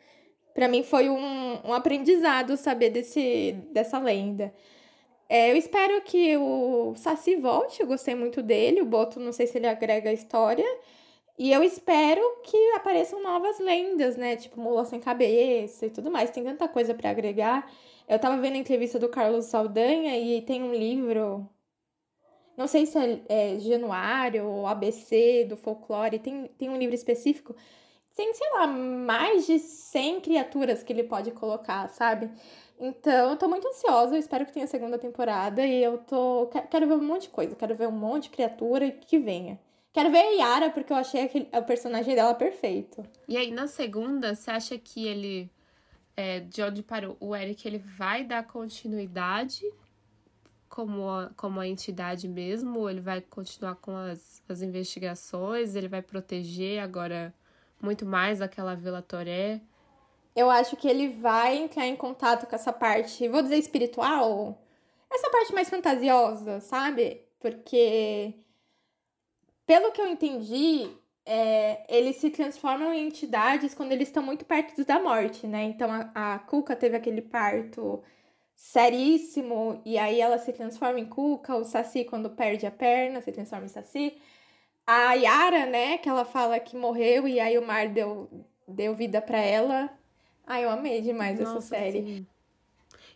Pra 0.52 0.68
mim 0.68 0.82
foi 0.82 1.08
um, 1.08 1.66
um 1.66 1.72
aprendizado 1.72 2.58
saber 2.58 2.90
desse, 2.90 3.52
dessa 3.72 3.98
lenda. 3.98 4.52
É, 5.30 5.52
eu 5.52 5.56
espero 5.56 6.02
que 6.02 6.36
o 6.36 6.92
Saci 6.96 7.36
volte, 7.36 7.80
eu 7.80 7.86
gostei 7.86 8.16
muito 8.16 8.42
dele. 8.42 8.82
O 8.82 8.84
Boto, 8.84 9.20
não 9.20 9.32
sei 9.32 9.46
se 9.46 9.58
ele 9.58 9.68
agrega 9.68 10.10
a 10.10 10.12
história. 10.12 10.66
E 11.38 11.52
eu 11.52 11.62
espero 11.62 12.20
que 12.42 12.56
apareçam 12.72 13.22
novas 13.22 13.60
lendas, 13.60 14.16
né? 14.16 14.34
Tipo, 14.36 14.60
Mula 14.60 14.84
Sem 14.84 14.98
Cabeça 15.00 15.86
e 15.86 15.90
tudo 15.90 16.10
mais. 16.10 16.30
Tem 16.30 16.42
tanta 16.42 16.68
coisa 16.68 16.94
para 16.94 17.10
agregar. 17.10 17.70
Eu 18.08 18.18
tava 18.18 18.40
vendo 18.40 18.54
a 18.56 18.58
entrevista 18.58 18.98
do 18.98 19.08
Carlos 19.08 19.46
Saldanha 19.46 20.18
e 20.18 20.42
tem 20.42 20.64
um 20.64 20.74
livro. 20.74 21.48
Não 22.56 22.66
sei 22.66 22.84
se 22.84 22.98
é, 22.98 23.22
é 23.28 23.58
Januário 23.60 24.46
ou 24.46 24.66
ABC 24.66 25.46
do 25.48 25.56
folclore. 25.56 26.18
Tem, 26.18 26.48
tem 26.58 26.68
um 26.68 26.76
livro 26.76 26.94
específico. 26.94 27.54
Tem, 28.16 28.34
sei 28.34 28.50
lá, 28.50 28.66
mais 28.66 29.46
de 29.46 29.58
100 29.60 30.20
criaturas 30.22 30.82
que 30.82 30.92
ele 30.92 31.04
pode 31.04 31.30
colocar, 31.30 31.88
sabe? 31.88 32.28
Então, 32.80 33.30
eu 33.30 33.36
tô 33.36 33.46
muito 33.46 33.68
ansiosa, 33.68 34.14
eu 34.14 34.18
espero 34.18 34.46
que 34.46 34.52
tenha 34.52 34.66
segunda 34.66 34.98
temporada 34.98 35.64
e 35.66 35.84
eu 35.84 35.98
tô. 35.98 36.46
Quero 36.70 36.88
ver 36.88 36.94
um 36.94 37.04
monte 37.04 37.22
de 37.22 37.28
coisa, 37.28 37.54
quero 37.54 37.74
ver 37.74 37.86
um 37.86 37.92
monte 37.92 38.24
de 38.24 38.30
criatura 38.30 38.90
que 38.90 39.18
venha. 39.18 39.60
Quero 39.92 40.10
ver 40.10 40.18
a 40.18 40.30
Yara, 40.30 40.70
porque 40.70 40.92
eu 40.92 40.96
achei 40.96 41.22
aquele, 41.24 41.48
o 41.52 41.62
personagem 41.62 42.14
dela 42.14 42.34
perfeito. 42.34 43.04
E 43.28 43.36
aí, 43.36 43.50
na 43.50 43.66
segunda, 43.66 44.34
você 44.34 44.50
acha 44.50 44.78
que 44.78 45.06
ele. 45.06 45.50
É, 46.16 46.40
de 46.40 46.62
onde 46.62 46.82
parou? 46.82 47.16
O 47.20 47.36
Eric 47.36 47.66
ele 47.68 47.78
vai 47.78 48.24
dar 48.24 48.46
continuidade 48.46 49.62
como 50.68 51.08
a, 51.08 51.30
como 51.36 51.60
a 51.60 51.68
entidade 51.68 52.28
mesmo? 52.28 52.80
Ou 52.80 52.90
ele 52.90 53.00
vai 53.00 53.20
continuar 53.20 53.74
com 53.76 53.94
as, 53.94 54.42
as 54.48 54.62
investigações? 54.62 55.74
Ele 55.74 55.88
vai 55.88 56.00
proteger 56.00 56.80
agora 56.80 57.34
muito 57.82 58.06
mais 58.06 58.40
aquela 58.40 58.74
Vila 58.74 59.02
Toré? 59.02 59.60
Eu 60.34 60.50
acho 60.50 60.76
que 60.76 60.88
ele 60.88 61.08
vai 61.08 61.58
entrar 61.58 61.86
em 61.86 61.96
contato 61.96 62.46
com 62.46 62.54
essa 62.54 62.72
parte, 62.72 63.28
vou 63.28 63.42
dizer 63.42 63.56
espiritual, 63.56 64.58
essa 65.10 65.28
parte 65.30 65.52
mais 65.52 65.68
fantasiosa, 65.68 66.60
sabe? 66.60 67.22
Porque 67.40 68.34
pelo 69.66 69.92
que 69.92 70.00
eu 70.00 70.06
entendi, 70.08 70.88
é, 71.24 71.84
eles 71.88 72.16
se 72.16 72.30
transformam 72.30 72.92
em 72.92 73.06
entidades 73.06 73.74
quando 73.74 73.92
eles 73.92 74.08
estão 74.08 74.22
muito 74.22 74.44
perto 74.44 74.84
da 74.84 75.00
morte, 75.00 75.46
né? 75.46 75.64
Então 75.64 75.90
a, 75.90 76.34
a 76.34 76.38
Cuca 76.40 76.74
teve 76.76 76.96
aquele 76.96 77.22
parto 77.22 78.02
seríssimo, 78.56 79.80
e 79.86 79.96
aí 79.96 80.20
ela 80.20 80.38
se 80.38 80.52
transforma 80.52 81.00
em 81.00 81.06
Cuca, 81.06 81.56
o 81.56 81.64
Saci, 81.64 82.04
quando 82.04 82.30
perde 82.30 82.66
a 82.66 82.70
perna, 82.70 83.20
se 83.20 83.32
transforma 83.32 83.64
em 83.64 83.68
Saci. 83.68 84.20
A 84.86 85.14
Yara, 85.14 85.66
né, 85.66 85.98
que 85.98 86.08
ela 86.08 86.24
fala 86.24 86.60
que 86.60 86.76
morreu 86.76 87.28
e 87.28 87.40
aí 87.40 87.56
o 87.56 87.66
mar 87.66 87.88
deu, 87.88 88.28
deu 88.68 88.94
vida 88.94 89.22
para 89.22 89.38
ela. 89.38 89.90
Ai, 90.46 90.64
eu 90.64 90.70
amei 90.70 91.00
demais 91.00 91.38
Nossa, 91.38 91.58
essa 91.58 91.60
série. 91.68 92.02
Sim. 92.02 92.26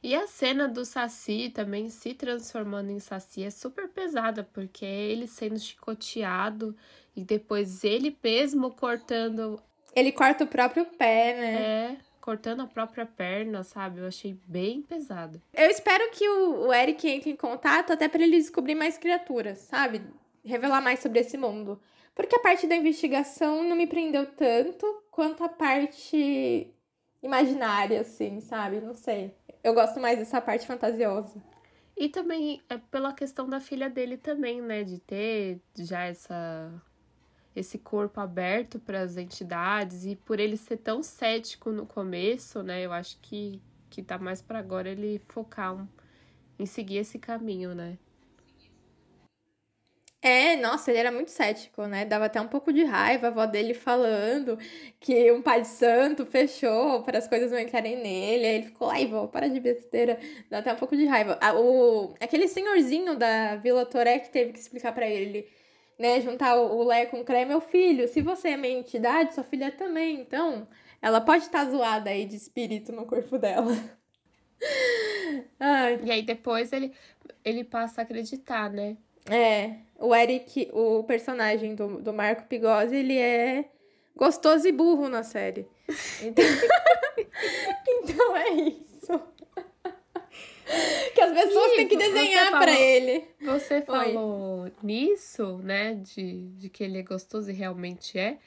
E 0.05 0.15
a 0.15 0.27
cena 0.27 0.69
do 0.69 0.85
Saci 0.85 1.49
também 1.49 1.89
se 1.89 2.13
transformando 2.13 2.91
em 2.91 3.01
Saci 3.01 3.43
é 3.43 3.49
super 3.49 3.89
pesada, 3.89 4.47
porque 4.53 4.85
é 4.85 5.11
ele 5.11 5.27
sendo 5.27 5.59
chicoteado 5.59 6.77
e 7.17 7.25
depois 7.25 7.83
ele 7.85 8.15
mesmo 8.23 8.71
cortando. 8.71 9.59
Ele 9.97 10.13
corta 10.13 10.45
o 10.45 10.47
próprio 10.47 10.85
pé, 10.85 11.35
né? 11.35 11.55
É, 11.55 11.97
cortando 12.21 12.61
a 12.61 12.67
própria 12.67 13.07
perna, 13.07 13.65
sabe? 13.65 14.01
Eu 14.01 14.07
achei 14.07 14.39
bem 14.47 14.83
pesado. 14.83 15.41
Eu 15.55 15.71
espero 15.71 16.11
que 16.11 16.29
o, 16.29 16.67
o 16.67 16.75
Eric 16.75 17.09
entre 17.09 17.31
em 17.31 17.37
contato 17.37 17.91
até 17.91 18.07
para 18.07 18.23
ele 18.23 18.37
descobrir 18.37 18.75
mais 18.75 18.99
criaturas, 18.99 19.57
sabe? 19.59 20.03
Revelar 20.45 20.83
mais 20.83 21.01
sobre 21.01 21.21
esse 21.21 21.39
mundo. 21.39 21.81
Porque 22.15 22.37
a 22.37 22.41
parte 22.41 22.67
da 22.67 22.77
investigação 22.77 23.65
não 23.65 23.75
me 23.75 23.87
prendeu 23.87 24.27
tanto 24.27 25.03
quanto 25.11 25.43
a 25.43 25.49
parte 25.49 26.74
imaginária, 27.25 28.03
assim, 28.03 28.41
sabe? 28.41 28.81
Não 28.81 28.95
sei. 28.95 29.35
Eu 29.63 29.73
gosto 29.73 29.99
mais 29.99 30.19
dessa 30.19 30.41
parte 30.41 30.67
fantasiosa. 30.67 31.43
E 31.97 32.09
também 32.09 32.61
é 32.69 32.77
pela 32.77 33.15
questão 33.15 33.49
da 33.49 33.61
filha 33.61 33.89
dele 33.89 34.17
também, 34.19 34.61
né? 34.61 34.85
De 34.85 34.99
ter 34.99 35.61
já 35.77 36.03
essa 36.05 36.71
esse 37.57 37.79
corpo 37.79 38.21
aberto 38.21 38.81
para 38.81 39.01
as 39.01 39.17
entidades 39.17 40.05
e 40.05 40.17
por 40.17 40.41
ele 40.41 40.57
ser 40.57 40.77
tão 40.79 41.05
cético 41.05 41.71
no 41.71 41.87
começo, 41.87 42.63
né? 42.63 42.85
Eu 42.85 42.93
acho 42.93 43.19
que 43.21 43.61
que 43.89 44.03
tá 44.03 44.19
mais 44.19 44.43
para 44.43 44.59
agora 44.59 44.89
ele 44.89 45.21
focar 45.29 45.73
um, 45.75 45.87
em 46.59 46.67
seguir 46.67 46.97
esse 46.97 47.19
caminho, 47.19 47.75
né? 47.75 47.97
É, 50.27 50.57
nossa, 50.57 50.91
ele 50.91 50.99
era 51.01 51.13
muito 51.13 51.31
cético, 51.31 51.87
né? 51.87 52.07
Dava 52.07 52.25
até 52.25 52.41
um 52.41 52.49
pouco 52.49 52.73
de 52.73 52.83
raiva 52.83 53.27
a 53.27 53.31
avó 53.31 53.45
dele 53.45 53.75
falando 53.75 54.59
que 54.99 55.31
um 55.31 55.43
pai 55.43 55.61
de 55.61 55.69
santo 55.69 56.25
fechou 56.25 57.03
para 57.03 57.19
as 57.19 57.29
coisas 57.29 57.53
não 57.53 57.59
entrarem 57.59 57.97
nele. 57.97 58.47
Aí 58.47 58.55
ele 58.55 58.65
ficou, 58.69 58.89
ai, 58.89 59.07
vó, 59.07 59.27
para 59.27 59.49
de 59.49 59.61
besteira. 59.61 60.19
Dá 60.49 60.61
até 60.61 60.73
um 60.73 60.77
pouco 60.77 60.97
de 60.97 61.05
raiva. 61.05 61.39
O, 61.57 62.15
aquele 62.19 62.49
senhorzinho 62.49 63.17
da 63.19 63.57
Vila 63.57 63.85
Toré 63.85 64.19
que 64.19 64.31
teve 64.31 64.53
que 64.55 64.59
explicar 64.59 64.95
para 64.95 65.07
ele, 65.07 65.47
né? 65.99 66.23
Juntar 66.23 66.57
o, 66.57 66.79
o 66.79 66.85
Lé 66.85 67.05
com 67.05 67.21
o 67.21 67.25
Cré, 67.25 67.45
meu 67.45 67.61
filho, 67.61 68.09
se 68.09 68.23
você 68.23 68.51
é 68.51 68.57
minha 68.57 68.79
entidade, 68.79 69.35
sua 69.35 69.45
filha 69.45 69.71
também. 69.73 70.21
Então, 70.21 70.67
ela 71.03 71.21
pode 71.21 71.45
estar 71.45 71.67
tá 71.67 71.71
zoada 71.71 72.09
aí 72.09 72.25
de 72.25 72.37
espírito 72.37 72.93
no 72.93 73.05
corpo 73.07 73.39
dela. 73.39 73.75
ai. 75.61 76.01
E 76.03 76.11
aí 76.11 76.23
depois 76.23 76.73
ele, 76.73 76.95
ele 77.45 77.63
passa 77.65 78.01
a 78.01 78.05
acreditar, 78.05 78.71
né? 78.71 78.97
É, 79.31 79.77
o 79.99 80.15
Eric, 80.15 80.69
o 80.73 81.03
personagem 81.05 81.75
do, 81.75 82.01
do 82.01 82.13
Marco 82.13 82.45
Pigozzi, 82.45 82.97
ele 82.97 83.19
é 83.19 83.65
gostoso 84.15 84.67
e 84.69 84.73
burro 84.73 85.09
na 85.09 85.23
série. 85.23 85.67
Então, 86.23 86.45
então 87.89 88.37
é 88.37 88.51
isso. 88.51 89.21
que 91.15 91.21
as 91.21 91.33
pessoas 91.33 91.73
têm 91.73 91.89
que 91.89 91.97
desenhar 91.97 92.51
para 92.53 92.79
ele. 92.79 93.25
Você 93.41 93.83
falou 93.83 94.63
Oi. 94.63 94.73
nisso, 94.83 95.59
né? 95.59 95.95
De, 95.95 96.49
de 96.51 96.69
que 96.69 96.85
ele 96.85 96.99
é 96.99 97.03
gostoso 97.03 97.51
e 97.51 97.55
realmente 97.55 98.19
é. 98.19 98.39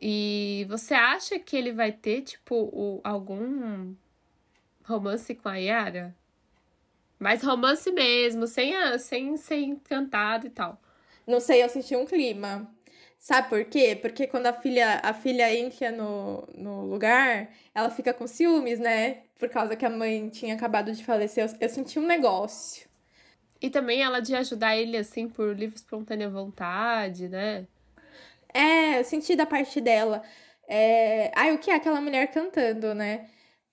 E 0.00 0.66
você 0.68 0.94
acha 0.94 1.38
que 1.38 1.56
ele 1.56 1.72
vai 1.72 1.92
ter, 1.92 2.22
tipo, 2.22 2.56
o, 2.56 3.00
algum 3.04 3.94
romance 4.84 5.34
com 5.34 5.48
a 5.48 5.56
Yara? 5.56 6.14
Mais 7.22 7.42
romance 7.42 7.90
mesmo, 7.92 8.48
sem, 8.48 8.74
a, 8.76 8.98
sem 8.98 9.36
ser 9.36 9.60
encantado 9.60 10.46
e 10.46 10.50
tal. 10.50 10.80
Não 11.24 11.38
sei, 11.38 11.62
eu 11.62 11.68
senti 11.68 11.94
um 11.94 12.04
clima. 12.04 12.68
Sabe 13.16 13.48
por 13.48 13.64
quê? 13.64 13.96
Porque 14.00 14.26
quando 14.26 14.46
a 14.46 14.52
filha, 14.52 15.00
a 15.04 15.14
filha 15.14 15.54
entra 15.56 15.92
no, 15.92 16.48
no 16.52 16.84
lugar, 16.86 17.48
ela 17.72 17.90
fica 17.90 18.12
com 18.12 18.26
ciúmes, 18.26 18.80
né? 18.80 19.22
Por 19.38 19.48
causa 19.48 19.76
que 19.76 19.86
a 19.86 19.90
mãe 19.90 20.28
tinha 20.30 20.54
acabado 20.54 20.92
de 20.92 21.04
falecer. 21.04 21.44
Eu, 21.48 21.56
eu 21.60 21.68
senti 21.68 21.98
um 22.00 22.06
negócio. 22.06 22.88
E 23.60 23.70
também 23.70 24.02
ela 24.02 24.20
de 24.20 24.34
ajudar 24.34 24.76
ele, 24.76 24.96
assim, 24.96 25.28
por 25.28 25.56
livre 25.56 25.76
espontânea 25.76 26.28
vontade, 26.28 27.28
né? 27.28 27.68
É, 28.52 28.98
eu 28.98 29.04
senti 29.04 29.36
da 29.36 29.46
parte 29.46 29.80
dela. 29.80 30.22
É... 30.68 31.30
Ai, 31.36 31.54
o 31.54 31.58
que 31.58 31.70
é 31.70 31.76
aquela 31.76 32.00
mulher 32.00 32.32
cantando, 32.32 32.94
né? 32.94 33.28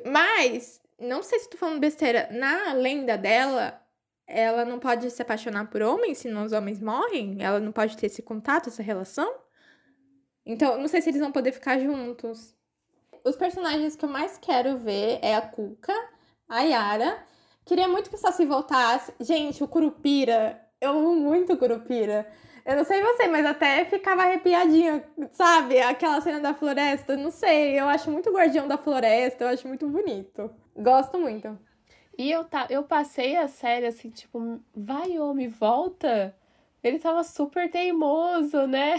Mas 0.06 0.82
não 1.00 1.24
sei 1.24 1.40
se 1.40 1.50
tô 1.50 1.58
falando 1.58 1.80
besteira, 1.80 2.28
na 2.32 2.74
lenda 2.74 3.18
dela, 3.18 3.82
ela 4.28 4.64
não 4.66 4.80
pode 4.80 5.10
se 5.10 5.22
apaixonar 5.22 5.70
por 5.70 5.82
homens, 5.82 6.20
senão 6.20 6.46
os 6.46 6.52
homens 6.52 6.80
morrem? 6.80 7.38
Ela 7.40 7.60
não 7.60 7.72
pode 7.72 7.98
ter 7.98 8.06
esse 8.06 8.22
contato, 8.22 8.70
essa 8.70 8.84
relação? 8.84 9.34
Então, 10.46 10.78
não 10.80 10.88
sei 10.88 11.02
se 11.02 11.10
eles 11.10 11.22
vão 11.22 11.32
poder 11.32 11.52
ficar 11.52 11.80
juntos. 11.80 12.56
Os 13.24 13.36
personagens 13.36 13.96
que 13.96 14.06
eu 14.06 14.10
mais 14.10 14.38
quero 14.38 14.78
ver 14.78 15.20
é 15.22 15.36
a 15.36 15.42
Cuca, 15.42 15.94
a 16.48 16.62
Yara. 16.62 17.24
Queria 17.66 17.88
muito 17.88 18.10
que 18.10 18.16
o 18.16 18.20
Saci 18.20 18.46
voltasse. 18.46 19.14
Gente, 19.20 19.64
o 19.64 19.68
Curupira. 19.68 20.60
Eu 20.82 20.92
amo 20.92 21.16
muito 21.16 21.54
o 21.54 21.58
Curupira. 21.58 22.28
Eu 22.66 22.78
não 22.78 22.84
sei 22.84 23.02
você, 23.02 23.28
mas 23.28 23.46
até 23.46 23.86
ficava 23.86 24.24
arrepiadinha, 24.24 25.04
sabe? 25.32 25.80
Aquela 25.80 26.22
cena 26.22 26.40
da 26.40 26.54
floresta, 26.54 27.18
não 27.18 27.32
sei. 27.32 27.80
Eu 27.80 27.88
acho 27.88 28.12
muito 28.12 28.32
guardião 28.32 28.68
da 28.68 28.78
floresta, 28.78 29.44
eu 29.44 29.48
acho 29.50 29.68
muito 29.68 29.88
bonito. 29.88 30.52
Gosto 30.80 31.20
muito. 31.20 31.60
E 32.18 32.32
eu, 32.32 32.46
tá, 32.46 32.68
eu 32.70 32.84
passei 32.84 33.36
a 33.36 33.48
série 33.48 33.86
assim, 33.86 34.10
tipo, 34.10 34.60
vai, 34.74 35.20
homem, 35.20 35.50
volta. 35.50 36.36
Ele 36.82 37.00
tava 37.00 37.24
super 37.24 37.70
teimoso, 37.70 38.66
né? 38.66 38.96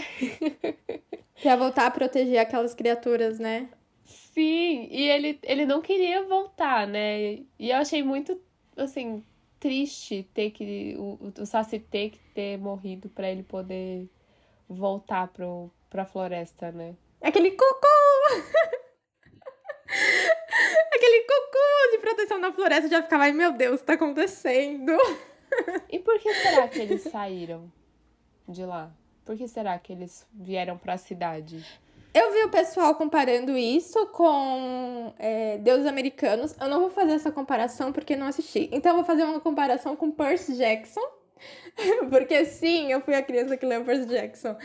Pra 1.41 1.55
voltar 1.55 1.87
a 1.87 1.91
proteger 1.91 2.39
aquelas 2.39 2.75
criaturas, 2.75 3.39
né? 3.39 3.67
Sim, 4.03 4.87
e 4.91 5.09
ele, 5.09 5.39
ele 5.43 5.65
não 5.65 5.81
queria 5.81 6.23
voltar, 6.23 6.85
né? 6.85 7.39
E 7.57 7.69
eu 7.71 7.77
achei 7.77 8.03
muito, 8.03 8.39
assim, 8.77 9.23
triste 9.59 10.27
ter 10.35 10.51
que. 10.51 10.95
O, 10.99 11.31
o 11.41 11.45
Saci 11.45 11.79
ter 11.79 12.11
que 12.11 12.19
ter 12.35 12.57
morrido 12.57 13.09
para 13.09 13.29
ele 13.29 13.43
poder 13.43 14.07
voltar 14.69 15.27
pro, 15.29 15.71
pra 15.89 16.05
floresta, 16.05 16.71
né? 16.71 16.95
Aquele 17.21 17.51
cucu! 17.51 17.87
Aquele 20.93 21.21
cucu 21.21 21.91
de 21.91 21.97
proteção 21.99 22.39
na 22.39 22.51
floresta 22.51 22.89
já 22.89 23.01
ficava, 23.01 23.23
ai 23.23 23.31
meu 23.31 23.51
Deus, 23.51 23.81
tá 23.81 23.93
acontecendo? 23.93 24.91
E 25.89 25.99
por 25.99 26.19
que 26.19 26.33
será 26.33 26.67
que 26.67 26.79
eles 26.79 27.03
saíram 27.11 27.71
de 28.47 28.65
lá? 28.65 28.91
Por 29.25 29.35
que 29.35 29.47
será 29.47 29.77
que 29.77 29.93
eles 29.93 30.25
vieram 30.33 30.77
para 30.77 30.93
a 30.93 30.97
cidade? 30.97 31.65
Eu 32.13 32.33
vi 32.33 32.43
o 32.43 32.49
pessoal 32.49 32.93
comparando 32.95 33.57
isso 33.57 34.05
com 34.07 35.13
é, 35.17 35.57
Deuses 35.59 35.85
Americanos. 35.85 36.53
Eu 36.59 36.67
não 36.67 36.81
vou 36.81 36.89
fazer 36.89 37.13
essa 37.13 37.31
comparação 37.31 37.93
porque 37.93 38.17
não 38.17 38.27
assisti. 38.27 38.69
Então 38.71 38.91
eu 38.91 38.95
vou 38.97 39.05
fazer 39.05 39.23
uma 39.23 39.39
comparação 39.39 39.95
com 39.95 40.11
Percy 40.11 40.57
Jackson. 40.57 41.01
porque 42.09 42.45
sim, 42.45 42.91
eu 42.91 43.01
fui 43.01 43.15
a 43.15 43.23
criança 43.23 43.55
que 43.55 43.65
leu 43.65 43.85
Percy 43.85 44.05
Jackson. 44.05 44.57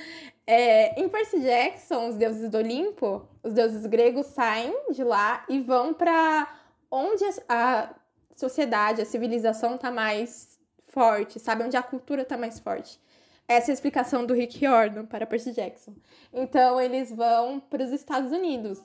É, 0.47 1.01
em 1.01 1.09
Percy 1.09 1.41
Jackson, 1.41 2.09
os 2.09 2.17
deuses 2.17 2.49
do 2.51 2.59
Olimpo, 2.59 3.27
os 3.47 3.55
deuses 3.55 3.87
gregos 3.87 4.27
saem 4.27 4.77
de 4.91 5.05
lá 5.05 5.45
e 5.49 5.61
vão 5.61 5.95
para 5.95 6.53
onde 6.91 7.25
a 7.49 7.95
sociedade, 8.35 9.01
a 9.01 9.05
civilização 9.05 9.79
tá 9.79 9.89
mais 9.89 10.59
forte, 10.89 11.39
sabe? 11.39 11.63
Onde 11.63 11.77
a 11.77 11.83
cultura 11.83 12.25
tá 12.25 12.37
mais 12.37 12.59
forte. 12.59 13.01
Essa 13.47 13.71
é 13.71 13.73
a 13.73 13.75
explicação 13.75 14.27
do 14.27 14.35
Rick 14.35 14.59
Riordan 14.59 15.07
para 15.07 15.27
Percy 15.27 15.53
Jackson. 15.53 15.95
Então, 16.33 16.81
eles 16.81 17.13
vão 17.13 17.61
para 17.61 17.85
os 17.85 17.93
Estados 17.93 18.33
Unidos, 18.33 18.83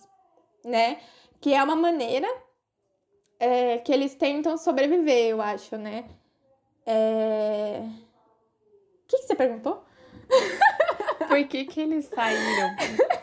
né? 0.63 0.99
Que 1.39 1.55
é 1.55 1.63
uma 1.63 1.75
maneira 1.75 2.27
é, 3.39 3.79
que 3.79 3.91
eles 3.91 4.13
tentam 4.13 4.59
sobreviver, 4.59 5.29
eu 5.29 5.41
acho, 5.41 5.75
né? 5.75 6.05
É... 6.85 7.81
O 7.83 9.07
que, 9.07 9.17
que 9.17 9.23
você 9.23 9.35
perguntou? 9.35 9.83
Por 11.27 11.47
que, 11.47 11.65
que 11.65 11.81
eles 11.81 12.05
saíram? 12.05 12.75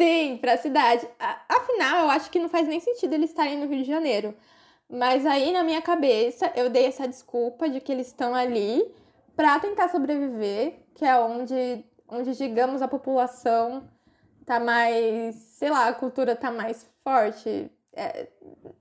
Sim, 0.00 0.38
para 0.40 0.54
a 0.54 0.56
cidade. 0.56 1.06
Afinal, 1.46 2.04
eu 2.04 2.10
acho 2.10 2.30
que 2.30 2.38
não 2.38 2.48
faz 2.48 2.66
nem 2.66 2.80
sentido 2.80 3.12
eles 3.12 3.28
estarem 3.30 3.58
no 3.58 3.66
Rio 3.66 3.82
de 3.82 3.84
Janeiro. 3.88 4.34
Mas 4.88 5.26
aí, 5.26 5.52
na 5.52 5.62
minha 5.62 5.82
cabeça, 5.82 6.50
eu 6.56 6.70
dei 6.70 6.86
essa 6.86 7.06
desculpa 7.06 7.68
de 7.68 7.80
que 7.80 7.92
eles 7.92 8.06
estão 8.08 8.34
ali 8.34 8.82
para 9.36 9.58
tentar 9.60 9.88
sobreviver, 9.90 10.80
que 10.94 11.04
é 11.04 11.18
onde, 11.18 11.84
onde, 12.08 12.34
digamos, 12.34 12.80
a 12.80 12.88
população 12.88 13.88
tá 14.46 14.58
mais, 14.58 15.34
sei 15.36 15.70
lá, 15.70 15.88
a 15.88 15.94
cultura 15.94 16.34
tá 16.34 16.50
mais 16.50 16.86
forte. 17.04 17.70
É, 17.92 18.28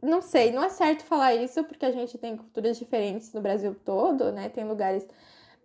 não 0.02 0.22
sei, 0.22 0.52
não 0.52 0.64
é 0.64 0.70
certo 0.70 1.04
falar 1.04 1.36
isso 1.36 1.64
porque 1.66 1.86
a 1.86 1.92
gente 1.92 2.18
tem 2.18 2.38
culturas 2.38 2.78
diferentes 2.78 3.34
no 3.34 3.42
Brasil 3.42 3.76
todo, 3.86 4.32
né? 4.32 4.50
Tem 4.50 4.64
lugares 4.66 5.06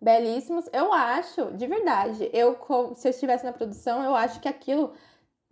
belíssimos. 0.01 0.67
Eu 0.73 0.93
acho, 0.93 1.53
de 1.53 1.67
verdade, 1.67 2.31
eu 2.33 2.59
se 2.95 3.09
eu 3.09 3.11
estivesse 3.11 3.45
na 3.45 3.53
produção, 3.53 4.03
eu 4.03 4.15
acho 4.15 4.41
que 4.41 4.49
aquilo, 4.49 4.93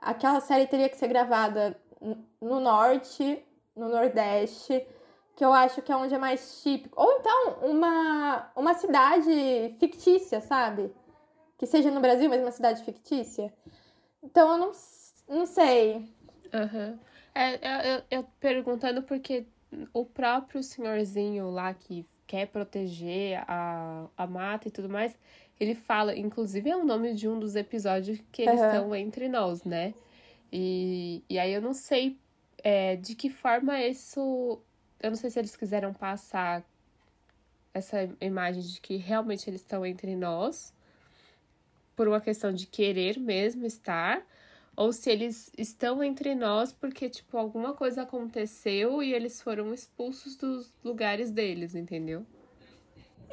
aquela 0.02 0.40
série 0.40 0.66
teria 0.66 0.88
que 0.88 0.97
ser 0.97 1.09
gravada 1.09 1.76
no 2.40 2.61
norte, 2.61 3.44
no 3.76 3.88
nordeste, 3.88 4.87
que 5.37 5.44
eu 5.44 5.52
acho 5.52 5.80
que 5.80 5.90
é 5.90 5.97
onde 5.97 6.14
é 6.14 6.18
mais 6.18 6.62
típico. 6.62 7.00
Ou 7.00 7.12
então 7.12 7.59
uma, 7.62 8.50
uma 8.54 8.75
cidade 8.75 9.76
fictícia, 9.78 10.40
sabe? 10.40 10.92
Que 11.56 11.66
seja 11.66 11.90
no 11.90 12.00
Brasil, 12.00 12.28
mas 12.28 12.40
uma 12.40 12.50
cidade 12.50 12.85
fictícia. 12.85 13.52
Então 14.23 14.52
eu 14.52 14.59
não, 14.59 14.73
não 15.28 15.47
sei. 15.47 15.97
Uhum. 16.52 16.99
É, 17.35 17.97
eu, 17.97 18.02
eu 18.11 18.25
perguntando 18.38 19.02
porque 19.02 19.46
o 19.94 20.05
próprio 20.05 20.62
senhorzinho 20.62 21.50
lá 21.50 21.72
que 21.72 22.07
quer 22.27 22.46
proteger 22.46 23.42
a, 23.46 24.07
a 24.16 24.27
mata 24.27 24.68
e 24.68 24.70
tudo 24.70 24.88
mais, 24.88 25.16
ele 25.62 25.75
fala, 25.75 26.16
inclusive 26.16 26.68
é 26.68 26.77
o 26.77 26.85
nome 26.85 27.14
de 27.14 27.29
um 27.29 27.38
dos 27.38 27.55
episódios 27.55 28.18
que 28.33 28.42
eles 28.42 28.61
uhum. 28.61 28.66
estão 28.66 28.94
entre 28.94 29.29
nós, 29.29 29.62
né? 29.64 29.94
E, 30.53 31.22
e 31.29 31.38
aí 31.38 31.53
eu 31.53 31.62
não 31.62 31.72
sei 31.72 32.18
é, 32.62 32.96
de 32.96 33.14
que 33.14 33.31
forma 33.31 33.81
isso 33.81 34.61
eu 35.03 35.11
não 35.11 35.16
sei 35.16 35.31
se 35.31 35.38
eles 35.38 35.57
quiseram 35.57 35.92
passar 35.92 36.64
essa 37.75 38.09
imagem 38.20 38.62
de 38.62 38.81
que 38.81 38.96
realmente 38.96 39.48
eles 39.48 39.61
estão 39.61 39.85
entre 39.85 40.14
nós, 40.14 40.72
por 41.96 42.07
uma 42.07 42.20
questão 42.20 42.53
de 42.53 42.66
querer 42.66 43.18
mesmo 43.18 43.66
estar, 43.66 44.25
ou 44.77 44.92
se 44.92 45.11
eles 45.11 45.51
estão 45.59 46.03
entre 46.03 46.35
nós 46.35 46.72
porque, 46.72 47.09
tipo, 47.09 47.37
alguma 47.37 47.75
coisa 47.75 48.03
aconteceu 48.03 49.03
e 49.03 49.12
eles 49.12 49.40
foram 49.40 49.75
expulsos 49.75 50.37
dos 50.37 50.72
lugares 50.85 51.31
deles, 51.31 51.75
entendeu? 51.75 52.25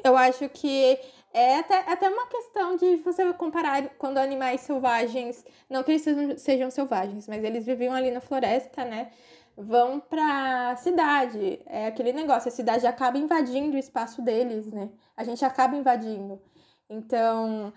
Eu 0.04 0.16
acho 0.18 0.48
que 0.50 1.00
é 1.34 1.60
até, 1.60 1.80
até 1.92 2.10
uma 2.10 2.28
questão 2.28 2.76
de 2.76 2.98
você 2.98 3.32
comparar 3.34 3.90
quando 3.98 4.18
animais 4.18 4.62
selvagens, 4.62 5.46
não 5.70 5.84
que 5.84 5.92
eles 5.92 6.02
sejam, 6.02 6.38
sejam 6.38 6.72
selvagens, 6.72 7.28
mas 7.28 7.44
eles 7.44 7.66
viviam 7.66 7.94
ali 7.94 8.12
na 8.12 8.22
floresta, 8.22 8.84
né? 8.86 9.12
vão 9.60 10.00
para 10.00 10.76
cidade. 10.78 11.62
É 11.66 11.88
aquele 11.88 12.14
negócio, 12.14 12.48
a 12.48 12.52
cidade 12.52 12.88
acaba 12.88 13.18
invadindo 13.18 13.76
o 13.76 13.80
espaço 13.80 14.22
deles, 14.22 14.72
né? 14.72 14.90
A 15.18 15.24
gente 15.24 15.44
acaba 15.44 15.76
invadindo. 15.76 16.42
Então, 16.90 17.74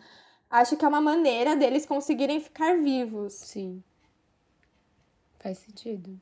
acho 0.48 0.76
que 0.76 0.84
é 0.84 0.88
uma 0.88 1.00
maneira 1.00 1.56
deles 1.56 1.84
conseguirem 1.84 2.40
ficar 2.40 2.78
vivos. 2.78 3.32
Sim. 3.34 3.82
Faz 5.40 5.58
sentido. 5.58 6.20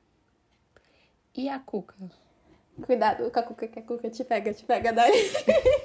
E 1.34 1.48
a 1.48 1.58
Cuca? 1.58 1.94
Cuidado 2.84 3.30
com 3.30 3.38
a 3.38 3.42
Cuca, 3.42 3.68
que 3.68 3.78
a 3.78 3.82
Cuca 3.82 4.10
te 4.10 4.24
pega, 4.24 4.52
te 4.52 4.64
pega 4.64 4.92
daí. 4.92 5.30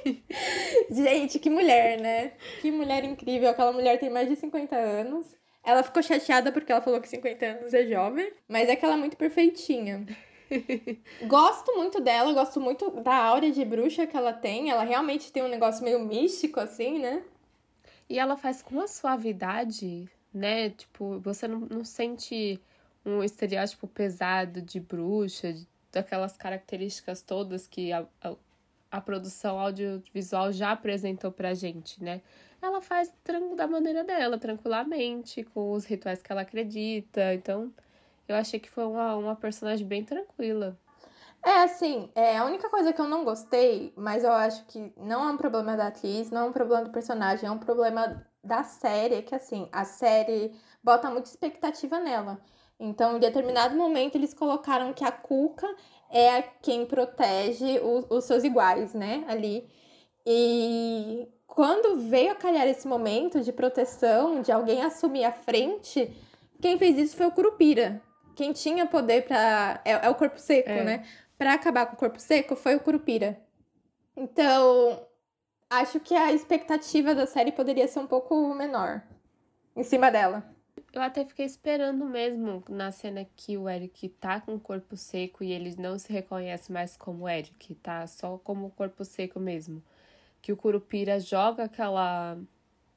Gente, 0.89 1.39
que 1.39 1.49
mulher, 1.49 1.99
né? 1.99 2.33
Que 2.61 2.71
mulher 2.71 3.03
incrível. 3.03 3.49
Aquela 3.49 3.71
mulher 3.71 3.99
tem 3.99 4.09
mais 4.09 4.27
de 4.29 4.35
50 4.35 4.75
anos. 4.75 5.25
Ela 5.63 5.81
ficou 5.83 6.03
chateada 6.03 6.51
porque 6.51 6.71
ela 6.71 6.81
falou 6.81 7.01
que 7.01 7.09
50 7.09 7.45
anos 7.45 7.73
é 7.73 7.85
jovem, 7.87 8.31
mas 8.47 8.69
é 8.69 8.75
que 8.75 8.85
ela 8.85 8.93
é 8.93 8.97
muito 8.97 9.17
perfeitinha. 9.17 10.05
gosto 11.25 11.75
muito 11.75 11.99
dela, 11.99 12.31
gosto 12.33 12.61
muito 12.61 12.91
da 13.01 13.15
áurea 13.15 13.51
de 13.51 13.65
bruxa 13.65 14.05
que 14.05 14.15
ela 14.15 14.31
tem. 14.31 14.69
Ela 14.69 14.83
realmente 14.83 15.31
tem 15.31 15.43
um 15.43 15.47
negócio 15.47 15.83
meio 15.83 15.99
místico, 15.99 16.59
assim, 16.59 16.99
né? 16.99 17.23
E 18.07 18.19
ela 18.19 18.37
faz 18.37 18.61
com 18.61 18.75
uma 18.75 18.87
suavidade, 18.87 20.07
né? 20.31 20.69
Tipo, 20.69 21.19
você 21.19 21.47
não, 21.47 21.61
não 21.61 21.83
sente 21.83 22.61
um 23.03 23.23
estereótipo 23.23 23.87
pesado 23.87 24.61
de 24.61 24.79
bruxa, 24.79 25.55
daquelas 25.95 26.37
características 26.37 27.23
todas 27.23 27.65
que 27.65 27.91
a, 27.91 28.05
a, 28.21 28.35
a 28.91 29.01
produção 29.01 29.57
audiovisual 29.57 30.51
já 30.51 30.71
apresentou 30.71 31.31
pra 31.31 31.55
gente, 31.55 32.03
né? 32.03 32.21
ela 32.65 32.81
faz 32.81 33.13
da 33.55 33.67
maneira 33.67 34.03
dela, 34.03 34.37
tranquilamente, 34.37 35.43
com 35.43 35.71
os 35.73 35.85
rituais 35.85 36.21
que 36.21 36.31
ela 36.31 36.41
acredita. 36.41 37.33
Então, 37.33 37.71
eu 38.27 38.35
achei 38.35 38.59
que 38.59 38.69
foi 38.69 38.85
uma, 38.85 39.15
uma 39.15 39.35
personagem 39.35 39.85
bem 39.85 40.03
tranquila. 40.03 40.77
É, 41.43 41.63
assim, 41.63 42.09
é, 42.15 42.37
a 42.37 42.45
única 42.45 42.69
coisa 42.69 42.91
que 42.91 42.99
eu 42.99 43.07
não 43.07 43.23
gostei, 43.23 43.93
mas 43.95 44.23
eu 44.23 44.31
acho 44.31 44.65
que 44.65 44.91
não 44.97 45.29
é 45.29 45.31
um 45.31 45.37
problema 45.37 45.77
da 45.77 45.87
atriz, 45.87 46.31
não 46.31 46.41
é 46.41 46.49
um 46.49 46.51
problema 46.51 46.83
do 46.83 46.89
personagem, 46.89 47.47
é 47.47 47.51
um 47.51 47.59
problema 47.59 48.25
da 48.43 48.63
série, 48.63 49.21
que 49.21 49.35
assim, 49.35 49.69
a 49.71 49.85
série 49.85 50.55
bota 50.83 51.09
muita 51.09 51.29
expectativa 51.29 51.99
nela. 51.99 52.41
Então, 52.79 53.15
em 53.15 53.19
determinado 53.19 53.75
momento, 53.75 54.15
eles 54.15 54.33
colocaram 54.33 54.93
que 54.93 55.03
a 55.03 55.11
Cuca 55.11 55.67
é 56.09 56.41
quem 56.61 56.85
protege 56.85 57.79
os, 57.79 58.05
os 58.09 58.23
seus 58.25 58.43
iguais, 58.43 58.93
né, 58.93 59.23
ali. 59.27 59.67
E 60.25 61.27
quando 61.47 61.97
veio 62.09 62.31
a 62.31 62.35
calhar 62.35 62.67
esse 62.67 62.87
momento 62.87 63.41
de 63.41 63.51
proteção, 63.51 64.41
de 64.41 64.51
alguém 64.51 64.81
assumir 64.81 65.23
a 65.23 65.31
frente, 65.31 66.13
quem 66.61 66.77
fez 66.77 66.97
isso 66.97 67.15
foi 67.15 67.27
o 67.27 67.31
Curupira. 67.31 68.01
Quem 68.35 68.51
tinha 68.51 68.85
poder 68.85 69.25
para 69.25 69.81
é, 69.85 69.91
é, 69.91 70.09
o 70.09 70.15
corpo 70.15 70.37
seco, 70.37 70.69
é. 70.69 70.83
né? 70.83 71.07
Para 71.37 71.53
acabar 71.53 71.85
com 71.85 71.95
o 71.95 71.99
corpo 71.99 72.19
seco 72.19 72.55
foi 72.55 72.75
o 72.75 72.79
Curupira. 72.79 73.39
Então, 74.17 75.01
acho 75.69 75.99
que 75.99 76.13
a 76.13 76.33
expectativa 76.33 77.15
da 77.15 77.25
série 77.25 77.51
poderia 77.51 77.87
ser 77.87 77.99
um 77.99 78.07
pouco 78.07 78.53
menor 78.53 79.01
em 79.75 79.83
cima 79.83 80.09
dela. 80.09 80.54
Eu 80.93 81.01
até 81.01 81.25
fiquei 81.25 81.45
esperando 81.45 82.05
mesmo 82.05 82.63
na 82.69 82.91
cena 82.91 83.25
que 83.35 83.57
o 83.57 83.69
Eric 83.69 84.09
tá 84.09 84.39
com 84.41 84.55
o 84.55 84.59
corpo 84.59 84.95
seco 84.97 85.43
e 85.43 85.51
ele 85.51 85.75
não 85.77 85.97
se 85.99 86.11
reconhece 86.11 86.71
mais 86.71 86.97
como 86.97 87.27
Eric, 87.27 87.75
tá 87.75 88.05
só 88.07 88.37
como 88.37 88.71
corpo 88.71 89.03
seco 89.05 89.39
mesmo 89.39 89.83
que 90.45 90.51
o 90.53 90.57
Curupira 90.57 91.19
joga 91.19 91.63
aquela 91.63 92.37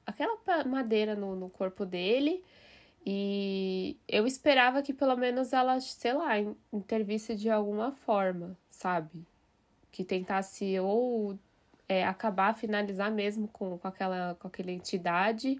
aquela 0.04 0.36
madeira 0.66 1.14
no, 1.16 1.34
no 1.34 1.48
corpo 1.48 1.86
dele 1.86 2.44
e, 3.06 3.96
eu 4.06 4.26
esperava 4.26 4.82
que 4.82 4.92
pelo 4.92 5.16
menos 5.16 5.54
ela, 5.54 5.80
sei 5.80 6.12
lá, 6.12 6.34
intervisse 6.70 7.34
de 7.34 7.48
alguma 7.48 7.92
forma, 7.92 8.54
sabe? 8.70 9.26
Que 9.90 10.04
tentasse 10.04 10.78
ou 10.78 11.38
é, 11.88 12.04
acabar, 12.04 12.54
finalizar 12.54 13.10
mesmo 13.10 13.48
com, 13.48 13.78
com, 13.78 13.88
aquela, 13.88 14.36
com 14.38 14.48
aquela 14.48 14.70
entidade 14.70 15.58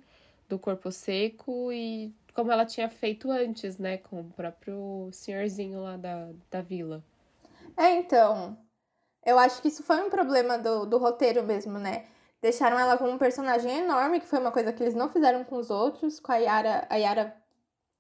do 0.49 0.59
corpo 0.59 0.91
seco 0.91 1.73
e 1.73 2.15
como 2.35 2.53
ela 2.53 2.65
tinha 2.65 2.89
feito 2.89 3.31
antes, 3.31 3.79
né? 3.79 3.99
Com 3.99 4.21
o 4.21 4.31
próprio 4.31 5.09
senhorzinho 5.13 5.83
lá 5.83 5.97
da, 5.97 6.31
da 6.51 6.63
vila. 6.63 7.05
É, 7.77 7.95
então. 7.95 8.57
Eu 9.27 9.39
acho 9.39 9.61
que 9.61 9.69
isso 9.69 9.83
foi 9.83 10.01
um 10.01 10.09
problema 10.09 10.57
do, 10.59 10.87
do 10.87 10.97
roteiro 10.99 11.43
mesmo, 11.43 11.79
né? 11.79 12.07
Deixaram 12.41 12.79
ela 12.79 12.97
como 12.97 13.11
um 13.11 13.19
personagem 13.19 13.79
enorme, 13.79 14.21
que 14.21 14.27
foi 14.27 14.39
uma 14.39 14.53
coisa 14.53 14.73
que 14.73 14.83
eles 14.83 14.95
não 14.95 15.11
fizeram 15.11 15.45
com 15.45 15.57
os 15.57 15.71
outros. 15.71 16.21
Com 16.21 16.33
a 16.33 16.37
Yara. 16.37 16.87
A 16.89 16.97
Yara. 16.97 17.37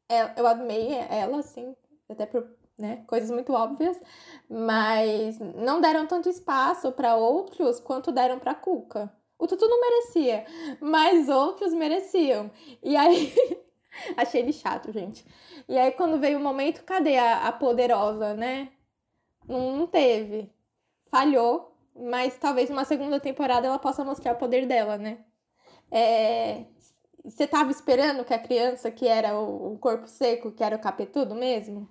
É, 0.08 0.40
eu 0.40 0.46
amei 0.46 0.94
ela, 1.10 1.40
assim. 1.40 1.76
Até 2.08 2.24
por 2.24 2.48
né? 2.78 3.02
Coisas 3.06 3.30
muito 3.30 3.52
óbvias, 3.52 4.00
mas 4.48 5.38
não 5.40 5.80
deram 5.80 6.06
tanto 6.06 6.28
espaço 6.28 6.92
para 6.92 7.16
outros 7.16 7.80
quanto 7.80 8.12
deram 8.12 8.38
para 8.38 8.54
Cuca. 8.54 9.12
O 9.38 9.46
Tutu 9.46 9.68
não 9.68 9.80
merecia, 9.80 10.44
mas 10.80 11.28
outros 11.28 11.72
mereciam. 11.72 12.50
E 12.82 12.96
aí 12.96 13.32
achei 14.16 14.40
ele 14.40 14.52
chato, 14.52 14.92
gente. 14.92 15.24
E 15.68 15.78
aí 15.78 15.92
quando 15.92 16.18
veio 16.18 16.38
o 16.38 16.42
momento, 16.42 16.82
cadê 16.84 17.16
a, 17.16 17.46
a 17.46 17.52
poderosa, 17.52 18.34
né? 18.34 18.70
Não, 19.46 19.76
não 19.76 19.86
teve. 19.86 20.50
Falhou, 21.10 21.74
mas 21.94 22.36
talvez 22.36 22.68
uma 22.70 22.84
segunda 22.84 23.20
temporada 23.20 23.66
ela 23.66 23.78
possa 23.78 24.04
mostrar 24.04 24.34
o 24.34 24.38
poder 24.38 24.66
dela, 24.66 24.98
né? 24.98 25.24
É, 25.90 26.64
você 27.24 27.46
tava 27.46 27.70
esperando 27.70 28.24
que 28.24 28.34
a 28.34 28.38
criança 28.38 28.90
que 28.90 29.06
era 29.06 29.38
o 29.38 29.78
corpo 29.78 30.06
seco, 30.06 30.52
que 30.52 30.62
era 30.62 30.76
o 30.76 30.80
capetudo 30.80 31.34
mesmo? 31.34 31.88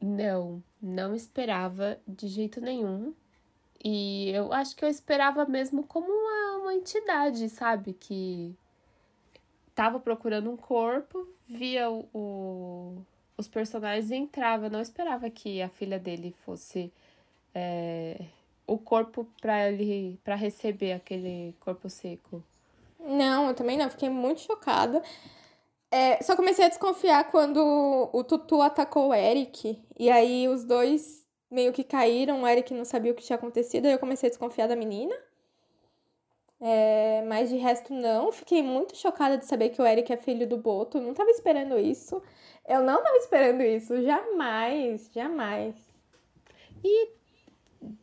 Não, 0.00 0.62
não 0.80 1.14
esperava 1.14 1.98
de 2.06 2.28
jeito 2.28 2.60
nenhum. 2.60 3.14
E 3.82 4.30
eu 4.30 4.52
acho 4.52 4.74
que 4.74 4.84
eu 4.84 4.88
esperava 4.88 5.46
mesmo 5.46 5.84
como 5.84 6.08
uma, 6.08 6.47
uma 6.68 6.74
entidade, 6.74 7.48
sabe? 7.48 7.94
Que 7.94 8.54
tava 9.74 9.98
procurando 9.98 10.50
um 10.50 10.56
corpo, 10.56 11.26
via 11.46 11.90
o, 11.90 12.08
o, 12.12 12.96
os 13.36 13.48
personagens 13.48 14.10
e 14.10 14.16
entrava. 14.16 14.66
Eu 14.66 14.70
não 14.70 14.80
esperava 14.80 15.28
que 15.30 15.62
a 15.62 15.68
filha 15.68 15.98
dele 15.98 16.34
fosse 16.44 16.92
é, 17.54 18.26
o 18.66 18.78
corpo 18.78 19.26
para 19.40 19.70
ele 19.70 20.18
para 20.22 20.34
receber 20.34 20.92
aquele 20.92 21.54
corpo 21.60 21.88
seco. 21.88 22.42
Não, 23.00 23.48
eu 23.48 23.54
também 23.54 23.78
não. 23.78 23.88
Fiquei 23.88 24.10
muito 24.10 24.42
chocada. 24.42 25.02
É, 25.90 26.22
só 26.22 26.36
comecei 26.36 26.66
a 26.66 26.68
desconfiar 26.68 27.30
quando 27.30 28.10
o 28.12 28.24
Tutu 28.24 28.60
atacou 28.60 29.08
o 29.08 29.14
Eric. 29.14 29.80
E 29.98 30.10
aí 30.10 30.46
os 30.48 30.64
dois 30.64 31.26
meio 31.50 31.72
que 31.72 31.82
caíram. 31.82 32.42
O 32.42 32.46
Eric 32.46 32.74
não 32.74 32.84
sabia 32.84 33.12
o 33.12 33.14
que 33.14 33.22
tinha 33.22 33.36
acontecido. 33.36 33.86
Aí 33.86 33.92
eu 33.92 33.98
comecei 33.98 34.26
a 34.26 34.30
desconfiar 34.30 34.66
da 34.66 34.76
menina. 34.76 35.14
É, 36.60 37.22
mas 37.26 37.50
de 37.50 37.56
resto, 37.56 37.92
não. 37.92 38.32
Fiquei 38.32 38.62
muito 38.62 38.96
chocada 38.96 39.38
de 39.38 39.46
saber 39.46 39.70
que 39.70 39.80
o 39.80 39.86
Eric 39.86 40.12
é 40.12 40.16
filho 40.16 40.46
do 40.46 40.56
Boto. 40.56 41.00
Não 41.00 41.14
tava 41.14 41.30
esperando 41.30 41.78
isso. 41.78 42.22
Eu 42.66 42.82
não 42.82 43.02
tava 43.02 43.16
esperando 43.16 43.62
isso. 43.62 44.02
Jamais, 44.02 45.10
jamais. 45.12 45.74
E 46.84 47.10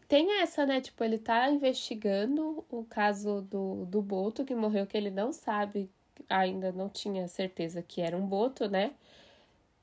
tem 0.08 0.42
essa, 0.42 0.66
né? 0.66 0.82
Tipo, 0.82 1.04
ele 1.04 1.18
tá 1.18 1.50
investigando 1.50 2.64
o 2.70 2.84
caso 2.86 3.42
do, 3.42 3.86
do 3.86 4.02
Boto 4.02 4.46
que 4.46 4.56
morreu, 4.56 4.88
que 4.88 4.98
ele 4.98 5.12
não 5.12 5.32
sabe 5.34 5.90
ainda 6.30 6.72
não 6.72 6.90
tinha 6.90 7.28
certeza 7.28 7.82
que 7.82 8.02
era 8.02 8.16
um 8.16 8.26
boto, 8.26 8.70
né? 8.70 8.94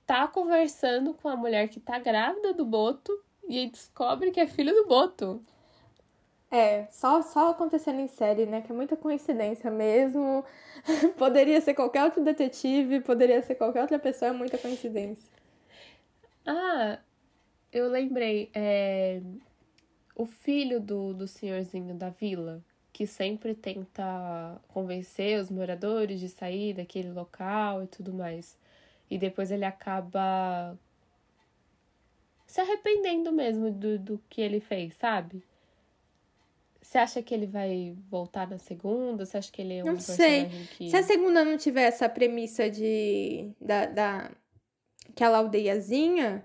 Tá 0.07 0.27
conversando 0.27 1.15
com 1.15 1.29
a 1.29 1.37
mulher 1.37 1.69
que 1.69 1.81
tá 1.81 1.99
grávida 1.99 2.53
do 2.53 2.65
boto 2.65 3.13
e 3.49 3.69
descobre 3.69 4.31
que 4.31 4.41
é 4.41 4.47
filho 4.47 4.75
do 4.75 4.87
boto. 4.87 5.45
É, 6.53 6.87
só, 6.91 7.23
só 7.23 7.51
acontecendo 7.53 7.99
em 8.01 8.09
série, 8.09 8.45
né? 8.45 8.61
Que 8.61 8.73
é 8.73 8.75
muita 8.75 8.95
coincidência 8.95 9.71
mesmo. 9.71 10.45
poderia 11.17 11.59
ser 11.63 11.73
qualquer 11.73 12.05
outro 12.05 12.23
detetive, 12.23 13.01
poderia 13.01 13.41
ser 13.43 13.55
qualquer 13.55 13.81
outra 13.81 13.99
pessoa, 13.99 14.31
é 14.31 14.35
muita 14.35 14.59
coincidência. 14.59 15.33
Ah, 16.47 16.99
eu 17.73 17.89
lembrei. 17.89 18.51
É... 18.55 19.23
O 20.15 20.27
filho 20.27 20.79
do, 20.79 21.15
do 21.15 21.27
senhorzinho 21.27 21.95
da 21.95 22.11
vila, 22.11 22.63
que 22.93 23.07
sempre 23.07 23.55
tenta 23.55 24.61
convencer 24.69 25.41
os 25.41 25.51
moradores 25.51 26.21
de 26.21 26.29
sair 26.29 26.75
daquele 26.75 27.13
local 27.13 27.83
e 27.83 27.87
tudo 27.87 28.13
mais. 28.13 28.59
E 29.11 29.17
depois 29.17 29.51
ele 29.51 29.65
acaba 29.65 30.79
se 32.47 32.61
arrependendo 32.61 33.33
mesmo 33.33 33.71
do, 33.71 33.99
do 33.99 34.23
que 34.29 34.43
ele 34.43 34.61
fez, 34.61 34.95
sabe? 34.97 35.43
Você 36.93 36.99
acha 36.99 37.23
que 37.23 37.33
ele 37.33 37.47
vai 37.47 37.97
voltar 38.11 38.47
na 38.47 38.59
segunda? 38.59 39.25
Você 39.25 39.39
acha 39.39 39.51
que 39.51 39.63
ele 39.63 39.79
é 39.79 39.83
um 39.83 39.93
não 39.93 39.99
sei. 39.99 40.51
Que... 40.77 40.91
Se 40.91 40.97
a 40.97 41.03
segunda 41.03 41.43
não 41.43 41.57
tiver 41.57 41.85
essa 41.85 42.07
premissa 42.07 42.69
de 42.69 43.51
da, 43.59 43.87
da 43.87 44.31
aquela 45.09 45.39
aldeiazinha, 45.39 46.45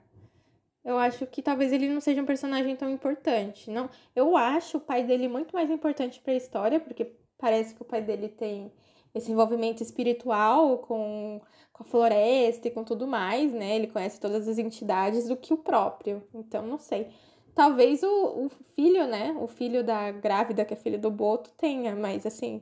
eu 0.85 0.97
acho 0.97 1.27
que 1.27 1.41
talvez 1.41 1.73
ele 1.73 1.89
não 1.89 1.99
seja 1.99 2.21
um 2.21 2.25
personagem 2.25 2.77
tão 2.77 2.89
importante. 2.89 3.69
Não, 3.69 3.89
eu 4.15 4.37
acho 4.37 4.77
o 4.77 4.79
pai 4.79 5.03
dele 5.03 5.27
muito 5.27 5.53
mais 5.53 5.69
importante 5.69 6.21
para 6.21 6.31
a 6.31 6.37
história, 6.37 6.79
porque 6.79 7.11
parece 7.37 7.75
que 7.75 7.81
o 7.81 7.85
pai 7.85 8.01
dele 8.01 8.29
tem 8.29 8.71
esse 9.13 9.29
envolvimento 9.29 9.83
espiritual 9.83 10.77
com, 10.77 11.41
com 11.73 11.83
a 11.83 11.85
floresta 11.85 12.69
e 12.69 12.71
com 12.71 12.85
tudo 12.85 13.05
mais, 13.05 13.51
né? 13.51 13.75
Ele 13.75 13.87
conhece 13.87 14.17
todas 14.17 14.47
as 14.47 14.57
entidades 14.57 15.27
do 15.27 15.35
que 15.35 15.53
o 15.53 15.57
próprio. 15.57 16.23
Então, 16.33 16.65
não 16.65 16.77
sei. 16.77 17.09
Talvez 17.57 18.03
o, 18.03 18.45
o 18.45 18.49
filho, 18.75 19.07
né? 19.07 19.35
O 19.39 19.47
filho 19.47 19.83
da 19.83 20.11
grávida, 20.11 20.63
que 20.63 20.75
é 20.75 20.77
filho 20.77 20.99
do 20.99 21.09
Boto, 21.09 21.49
tenha, 21.57 21.95
mas 21.95 22.23
assim. 22.23 22.61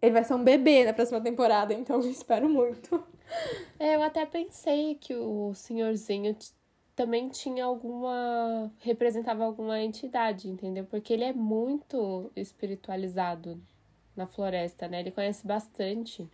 Ele 0.00 0.12
vai 0.12 0.24
ser 0.24 0.32
um 0.32 0.42
bebê 0.42 0.86
na 0.86 0.94
próxima 0.94 1.20
temporada, 1.20 1.74
então 1.74 2.00
eu 2.00 2.08
espero 2.10 2.48
muito. 2.48 3.04
É, 3.78 3.96
eu 3.96 4.02
até 4.02 4.24
pensei 4.24 4.94
que 4.94 5.14
o 5.14 5.52
senhorzinho 5.52 6.34
também 6.96 7.28
tinha 7.28 7.62
alguma. 7.66 8.72
representava 8.78 9.44
alguma 9.44 9.78
entidade, 9.78 10.48
entendeu? 10.48 10.86
Porque 10.86 11.12
ele 11.12 11.24
é 11.24 11.34
muito 11.34 12.32
espiritualizado 12.34 13.60
na 14.16 14.26
floresta, 14.26 14.88
né? 14.88 15.00
Ele 15.00 15.10
conhece 15.10 15.46
bastante. 15.46 16.26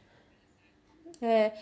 É. 1.20 1.52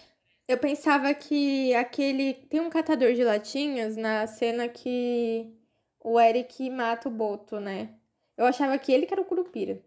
Eu 0.47 0.59
pensava 0.59 1.15
que 1.15 1.75
aquele. 1.75 2.35
Tem 2.35 2.61
um 2.61 2.69
catador 2.69 3.15
de 3.15 3.25
latinhas 3.25 3.97
na 3.97 4.27
cena 4.27 4.69
que 4.69 5.64
o 6.05 6.21
Eric 6.21 6.69
mata 6.69 7.09
o 7.09 7.11
Boto, 7.11 7.59
né? 7.59 7.89
Eu 8.37 8.45
achava 8.45 8.79
que 8.79 8.93
ele 8.93 9.07
que 9.07 9.15
era 9.15 9.23
o 9.23 9.25
Curupira. 9.25 9.81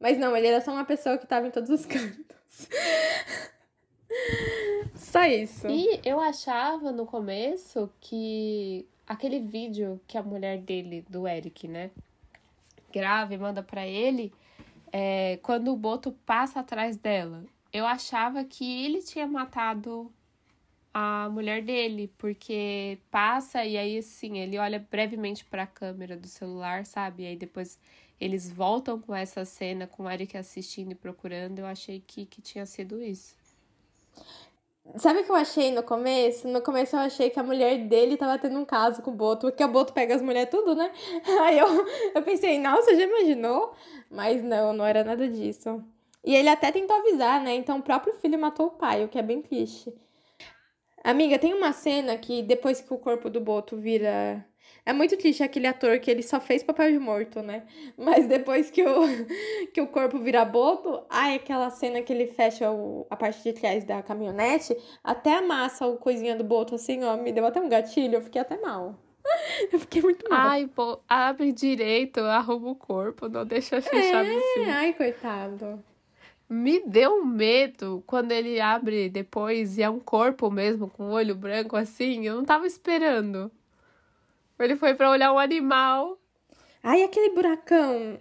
Mas 0.00 0.18
não, 0.18 0.36
ele 0.36 0.48
era 0.48 0.60
só 0.60 0.72
uma 0.72 0.84
pessoa 0.84 1.16
que 1.16 1.26
tava 1.26 1.46
em 1.46 1.50
todos 1.52 1.70
os 1.70 1.86
cantos. 1.86 2.68
Só 4.96 5.24
isso. 5.24 5.68
E 5.68 6.00
eu 6.04 6.18
achava 6.18 6.90
no 6.90 7.06
começo 7.06 7.88
que 8.00 8.86
aquele 9.06 9.38
vídeo 9.38 10.00
que 10.08 10.18
a 10.18 10.22
mulher 10.22 10.58
dele, 10.58 11.04
do 11.08 11.26
Eric, 11.26 11.68
né, 11.68 11.92
grava 12.92 13.32
e 13.32 13.38
manda 13.38 13.62
para 13.62 13.86
ele, 13.86 14.32
é, 14.92 15.38
quando 15.42 15.72
o 15.72 15.76
Boto 15.76 16.12
passa 16.26 16.60
atrás 16.60 16.96
dela, 16.96 17.44
eu 17.72 17.86
achava 17.86 18.42
que 18.44 18.84
ele 18.84 19.02
tinha 19.02 19.26
matado 19.26 20.12
a 20.94 21.28
mulher 21.28 21.60
dele, 21.60 22.12
porque 22.16 22.98
passa 23.10 23.64
e 23.64 23.76
aí 23.76 23.98
assim, 23.98 24.38
ele 24.38 24.56
olha 24.56 24.78
brevemente 24.78 25.44
para 25.44 25.64
a 25.64 25.66
câmera 25.66 26.16
do 26.16 26.28
celular, 26.28 26.86
sabe? 26.86 27.24
E 27.24 27.26
aí 27.26 27.36
depois 27.36 27.80
eles 28.20 28.48
voltam 28.48 29.00
com 29.00 29.12
essa 29.12 29.44
cena 29.44 29.88
com 29.88 30.04
o 30.04 30.10
Eric 30.10 30.36
assistindo 30.36 30.92
e 30.92 30.94
procurando. 30.94 31.58
Eu 31.58 31.66
achei 31.66 32.02
que, 32.06 32.24
que 32.24 32.40
tinha 32.40 32.64
sido 32.64 33.02
isso. 33.02 33.34
Sabe 34.96 35.20
o 35.20 35.24
que 35.24 35.30
eu 35.30 35.34
achei 35.34 35.72
no 35.72 35.82
começo? 35.82 36.46
No 36.46 36.62
começo 36.62 36.94
eu 36.94 37.00
achei 37.00 37.28
que 37.28 37.40
a 37.40 37.42
mulher 37.42 37.88
dele 37.88 38.16
tava 38.16 38.38
tendo 38.38 38.58
um 38.58 38.64
caso 38.64 39.02
com 39.02 39.10
o 39.10 39.14
Boto, 39.14 39.48
porque 39.48 39.64
o 39.64 39.68
Boto 39.68 39.92
pega 39.92 40.14
as 40.14 40.22
mulheres 40.22 40.50
tudo, 40.50 40.76
né? 40.76 40.92
Aí 41.42 41.58
eu, 41.58 41.66
eu 42.14 42.22
pensei, 42.22 42.58
nossa, 42.60 42.94
já 42.94 43.02
imaginou? 43.02 43.74
Mas 44.10 44.42
não, 44.44 44.72
não 44.72 44.84
era 44.84 45.02
nada 45.02 45.28
disso. 45.28 45.82
E 46.22 46.34
ele 46.36 46.48
até 46.48 46.70
tentou 46.70 46.96
avisar, 46.96 47.42
né? 47.42 47.54
Então 47.54 47.78
o 47.78 47.82
próprio 47.82 48.14
filho 48.14 48.38
matou 48.38 48.66
o 48.66 48.70
pai, 48.70 49.04
o 49.04 49.08
que 49.08 49.18
é 49.18 49.22
bem 49.22 49.42
triste. 49.42 49.92
Amiga, 51.04 51.38
tem 51.38 51.52
uma 51.52 51.72
cena 51.72 52.16
que 52.16 52.42
depois 52.42 52.80
que 52.80 52.92
o 52.92 52.98
corpo 52.98 53.28
do 53.28 53.40
Boto 53.40 53.76
vira 53.76 54.44
é 54.86 54.92
muito 54.92 55.16
triste 55.16 55.42
aquele 55.42 55.66
ator 55.66 55.98
que 55.98 56.10
ele 56.10 56.22
só 56.22 56.40
fez 56.40 56.62
papel 56.62 56.92
de 56.92 56.98
morto, 56.98 57.42
né? 57.42 57.66
Mas 57.96 58.26
depois 58.26 58.70
que 58.70 58.82
o, 58.82 59.02
que 59.72 59.80
o 59.80 59.86
corpo 59.86 60.18
vira 60.18 60.44
boto, 60.44 61.02
ai, 61.08 61.36
aquela 61.36 61.70
cena 61.70 62.02
que 62.02 62.12
ele 62.12 62.26
fecha 62.26 62.70
o, 62.70 63.06
a 63.08 63.16
parte 63.16 63.42
de 63.42 63.52
trás 63.52 63.84
da 63.84 64.02
caminhonete, 64.02 64.76
até 65.02 65.38
amassa 65.38 65.86
o 65.86 65.96
coisinha 65.96 66.36
do 66.36 66.44
boto 66.44 66.74
assim, 66.74 67.02
ó, 67.02 67.16
me 67.16 67.32
deu 67.32 67.46
até 67.46 67.60
um 67.60 67.68
gatilho, 67.68 68.16
eu 68.16 68.22
fiquei 68.22 68.40
até 68.40 68.60
mal. 68.60 68.98
Eu 69.72 69.80
fiquei 69.80 70.02
muito 70.02 70.28
mal. 70.28 70.48
Ai, 70.48 70.66
pô, 70.66 71.00
abre 71.08 71.50
direito, 71.50 72.20
arruma 72.20 72.70
o 72.72 72.76
corpo, 72.76 73.26
não 73.26 73.44
deixa 73.44 73.80
fechado 73.80 74.28
é, 74.28 74.36
assim. 74.36 74.70
Ai, 74.70 74.92
coitado. 74.92 75.82
Me 76.48 76.80
deu 76.86 77.20
um 77.20 77.24
medo 77.24 78.02
quando 78.06 78.32
ele 78.32 78.60
abre 78.60 79.08
depois 79.08 79.78
e 79.78 79.82
é 79.82 79.88
um 79.88 79.98
corpo 79.98 80.50
mesmo, 80.50 80.88
com 80.88 81.04
o 81.04 81.12
olho 81.12 81.34
branco 81.34 81.76
assim. 81.76 82.26
Eu 82.26 82.36
não 82.36 82.44
tava 82.44 82.66
esperando. 82.66 83.50
Ele 84.58 84.76
foi 84.76 84.94
pra 84.94 85.10
olhar 85.10 85.32
um 85.32 85.38
animal. 85.38 86.18
Ai, 86.82 87.02
aquele 87.02 87.34
buracão. 87.34 88.18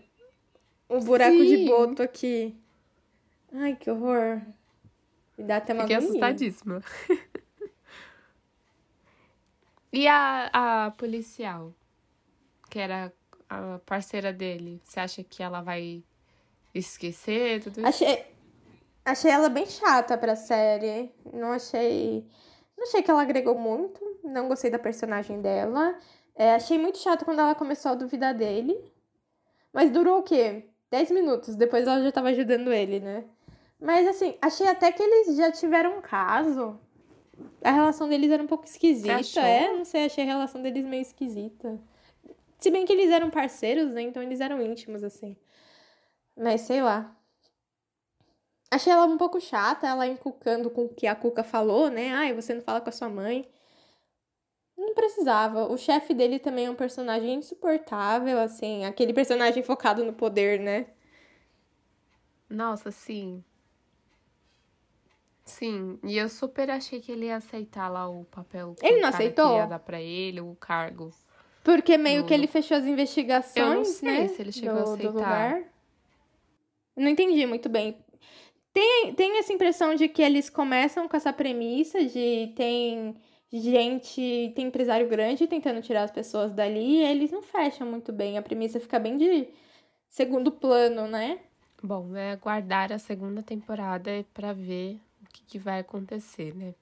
O 0.90 1.00
buraco 1.00 1.38
de 1.38 1.58
Sim. 1.58 1.66
boto 1.66 2.02
aqui. 2.02 2.56
Ai, 3.54 3.76
que 3.76 3.90
horror. 3.92 4.42
Me 5.38 5.44
dá 5.44 5.58
até 5.58 5.74
uma 5.74 5.84
Fiquei 5.84 5.98
agonia. 5.98 6.10
assustadíssima. 6.12 6.82
e 9.92 10.08
a, 10.08 10.86
a 10.86 10.92
policial, 10.92 11.74
que 12.70 12.80
era 12.80 13.14
a 13.50 13.80
parceira 13.86 14.34
dele, 14.34 14.82
você 14.84 15.00
acha 15.00 15.24
que 15.24 15.44
ela 15.44 15.62
vai 15.62 16.04
esquecer 16.74 17.62
tudo 17.64 17.80
isso? 17.80 17.88
Achei, 17.88 18.26
achei 19.06 19.32
ela 19.32 19.50
bem 19.50 19.66
chata 19.66 20.18
pra 20.18 20.36
série. 20.36 21.12
Não 21.32 21.52
achei. 21.52 22.26
Não 22.78 22.86
achei 22.86 23.02
que 23.02 23.12
ela 23.12 23.22
agregou 23.22 23.56
muito. 23.56 24.02
Não 24.24 24.48
gostei 24.48 24.72
da 24.72 24.80
personagem 24.80 25.42
dela. 25.42 25.98
É, 26.36 26.56
achei 26.56 26.78
muito 26.78 26.98
chato 26.98 27.26
quando 27.26 27.40
ela 27.40 27.56
começou 27.56 27.92
a 27.92 27.96
duvidar 27.96 28.34
dele. 28.34 28.78
Mas 29.72 29.92
durou 29.92 30.20
o 30.20 30.24
quê? 30.24 30.66
10 30.90 31.12
minutos. 31.12 31.56
Depois 31.56 31.88
ela 31.88 32.02
já 32.04 32.12
tava 32.12 32.30
ajudando 32.30 32.72
ele, 32.72 33.00
né? 33.00 33.24
Mas 33.80 34.08
assim, 34.08 34.36
achei 34.42 34.68
até 34.68 34.92
que 34.92 35.04
eles 35.04 35.36
já 35.36 35.52
tiveram 35.52 35.98
um 35.98 36.02
caso. 36.02 36.80
A 37.64 37.72
relação 37.72 38.08
deles 38.08 38.32
era 38.32 38.42
um 38.42 38.48
pouco 38.48 38.66
esquisita. 38.66 39.42
É, 39.42 39.74
não 39.74 39.84
sei, 39.84 40.06
achei 40.06 40.24
a 40.24 40.28
relação 40.28 40.62
deles 40.62 40.86
meio 40.86 41.02
esquisita. 41.02 41.80
Se 42.60 42.72
bem 42.72 42.86
que 42.86 42.94
eles 42.94 43.12
eram 43.12 43.30
parceiros, 43.30 43.92
né? 43.92 44.04
Então 44.04 44.24
eles 44.24 44.40
eram 44.40 44.62
íntimos, 44.62 45.04
assim. 45.04 45.36
Mas 46.36 46.62
sei 46.62 46.82
lá. 46.82 47.16
Achei 48.72 48.92
ela 48.92 49.06
um 49.06 49.18
pouco 49.18 49.40
chata, 49.40 49.86
ela 49.88 50.08
encucando 50.08 50.70
com 50.70 50.86
o 50.86 50.90
que 50.90 51.06
a 51.06 51.16
Cuca 51.16 51.44
falou, 51.44 51.90
né? 51.90 52.12
Ai, 52.12 52.34
você 52.34 52.54
não 52.56 52.62
fala 52.62 52.82
com 52.82 52.90
a 52.90 52.92
sua 52.92 53.08
mãe. 53.10 53.48
Não 54.76 54.96
precisava. 54.96 55.66
O 55.72 55.78
chefe 55.78 56.14
dele 56.14 56.40
também 56.40 56.66
é 56.66 56.72
um 56.72 56.76
personagem 56.76 57.36
insuportável, 57.36 58.40
assim. 58.40 58.84
Aquele 58.86 59.14
personagem 59.14 59.62
focado 59.62 60.04
no 60.04 60.14
poder, 60.14 60.60
né? 60.60 60.88
Nossa, 62.50 62.92
sim. 62.92 63.44
Sim, 65.46 66.00
e 66.04 66.18
eu 66.18 66.30
super 66.30 66.70
achei 66.72 67.02
que 67.02 67.12
ele 67.12 67.26
ia 67.26 67.36
aceitar 67.36 67.90
lá 67.90 68.08
o 68.08 68.24
papel 68.26 68.74
que 68.76 68.86
Ele 68.86 69.02
não 69.02 69.10
aceitou? 69.10 69.50
queria 69.50 69.68
dar 69.68 69.80
pra 69.80 70.02
ele, 70.02 70.40
o 70.42 70.56
cargo. 70.56 71.12
Porque 71.64 71.98
meio 71.98 72.22
No- 72.22 72.28
que 72.28 72.34
ele 72.34 72.48
fechou 72.48 72.78
as 72.78 72.86
investigações, 72.86 73.56
Eu 73.68 73.76
não 73.76 73.86
sei 73.86 74.20
né? 74.22 74.28
se 74.30 74.42
ele 74.42 74.52
chegou 74.52 74.74
do, 74.74 74.82
a 74.82 74.96
do 74.96 75.08
aceitar. 75.10 75.73
Não 76.96 77.08
entendi 77.08 77.46
muito 77.46 77.70
bem. 77.70 77.98
Tem, 78.74 79.14
tem 79.14 79.38
essa 79.38 79.54
impressão 79.54 79.96
de 79.96 80.08
que 80.08 80.22
eles 80.22 80.50
começam 80.50 81.08
com 81.08 81.16
essa 81.16 81.32
premissa 81.32 82.04
de 82.06 82.52
tem 82.56 83.16
gente, 83.52 84.52
tem 84.56 84.68
empresário 84.68 85.08
grande 85.08 85.46
tentando 85.46 85.82
tirar 85.82 86.04
as 86.04 86.12
pessoas 86.12 86.52
dali 86.52 86.98
e 86.98 87.04
eles 87.04 87.32
não 87.32 87.44
fecham 87.44 87.86
muito 87.88 88.12
bem. 88.12 88.38
A 88.38 88.42
premissa 88.42 88.80
fica 88.80 89.00
bem 89.00 89.18
de 89.18 89.48
segundo 90.10 90.52
plano, 90.52 91.08
né? 91.08 91.40
Bom, 91.82 92.16
é 92.16 92.32
aguardar 92.32 92.92
a 92.92 92.98
segunda 92.98 93.44
temporada 93.44 94.26
pra 94.34 94.54
ver 94.54 95.00
o 95.22 95.30
que, 95.32 95.44
que 95.46 95.60
vai 95.60 95.80
acontecer, 95.80 96.56
né? 96.56 96.74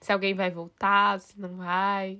Se 0.00 0.12
alguém 0.12 0.34
vai 0.34 0.50
voltar, 0.50 1.20
se 1.20 1.38
não 1.38 1.56
vai. 1.56 2.18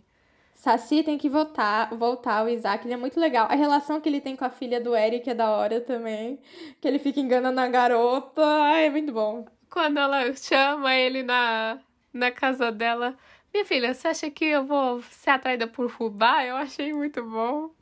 Saci 0.63 1.03
tem 1.03 1.19
que 1.19 1.29
voltar, 1.29 1.93
voltar, 1.93 2.45
o 2.45 2.49
Isaac, 2.49 2.87
ele 2.87 2.95
é 2.95 2.97
muito 2.97 3.19
legal. 3.19 3.49
A 3.51 3.55
relação 3.57 4.01
que 4.01 4.09
ele 4.09 4.21
tem 4.21 4.37
com 4.37 4.45
a 4.45 4.49
filha 4.49 4.81
do 4.81 4.95
Eric 4.95 5.29
é 5.29 5.35
da 5.35 5.51
hora 5.51 5.81
também. 5.81 6.39
Que 6.81 6.87
ele 6.87 7.01
fica 7.01 7.19
enganando 7.19 7.61
a 7.61 7.67
garota. 7.67 8.41
Ai, 8.41 8.87
é 8.87 8.91
muito 8.91 9.13
bom. 9.13 9.45
Quando 9.69 9.99
ela 9.99 10.33
chama 10.37 10.95
ele 10.95 11.25
na, 11.25 11.81
na 12.13 12.31
casa 12.31 12.71
dela, 12.71 13.19
minha 13.53 13.65
filha, 13.65 13.93
você 13.93 14.07
acha 14.07 14.31
que 14.31 14.45
eu 14.45 14.65
vou 14.65 15.03
ser 15.03 15.31
atraída 15.31 15.67
por 15.67 15.91
fubá? 15.91 16.45
Eu 16.45 16.55
achei 16.55 16.93
muito 16.93 17.25
bom. 17.25 17.73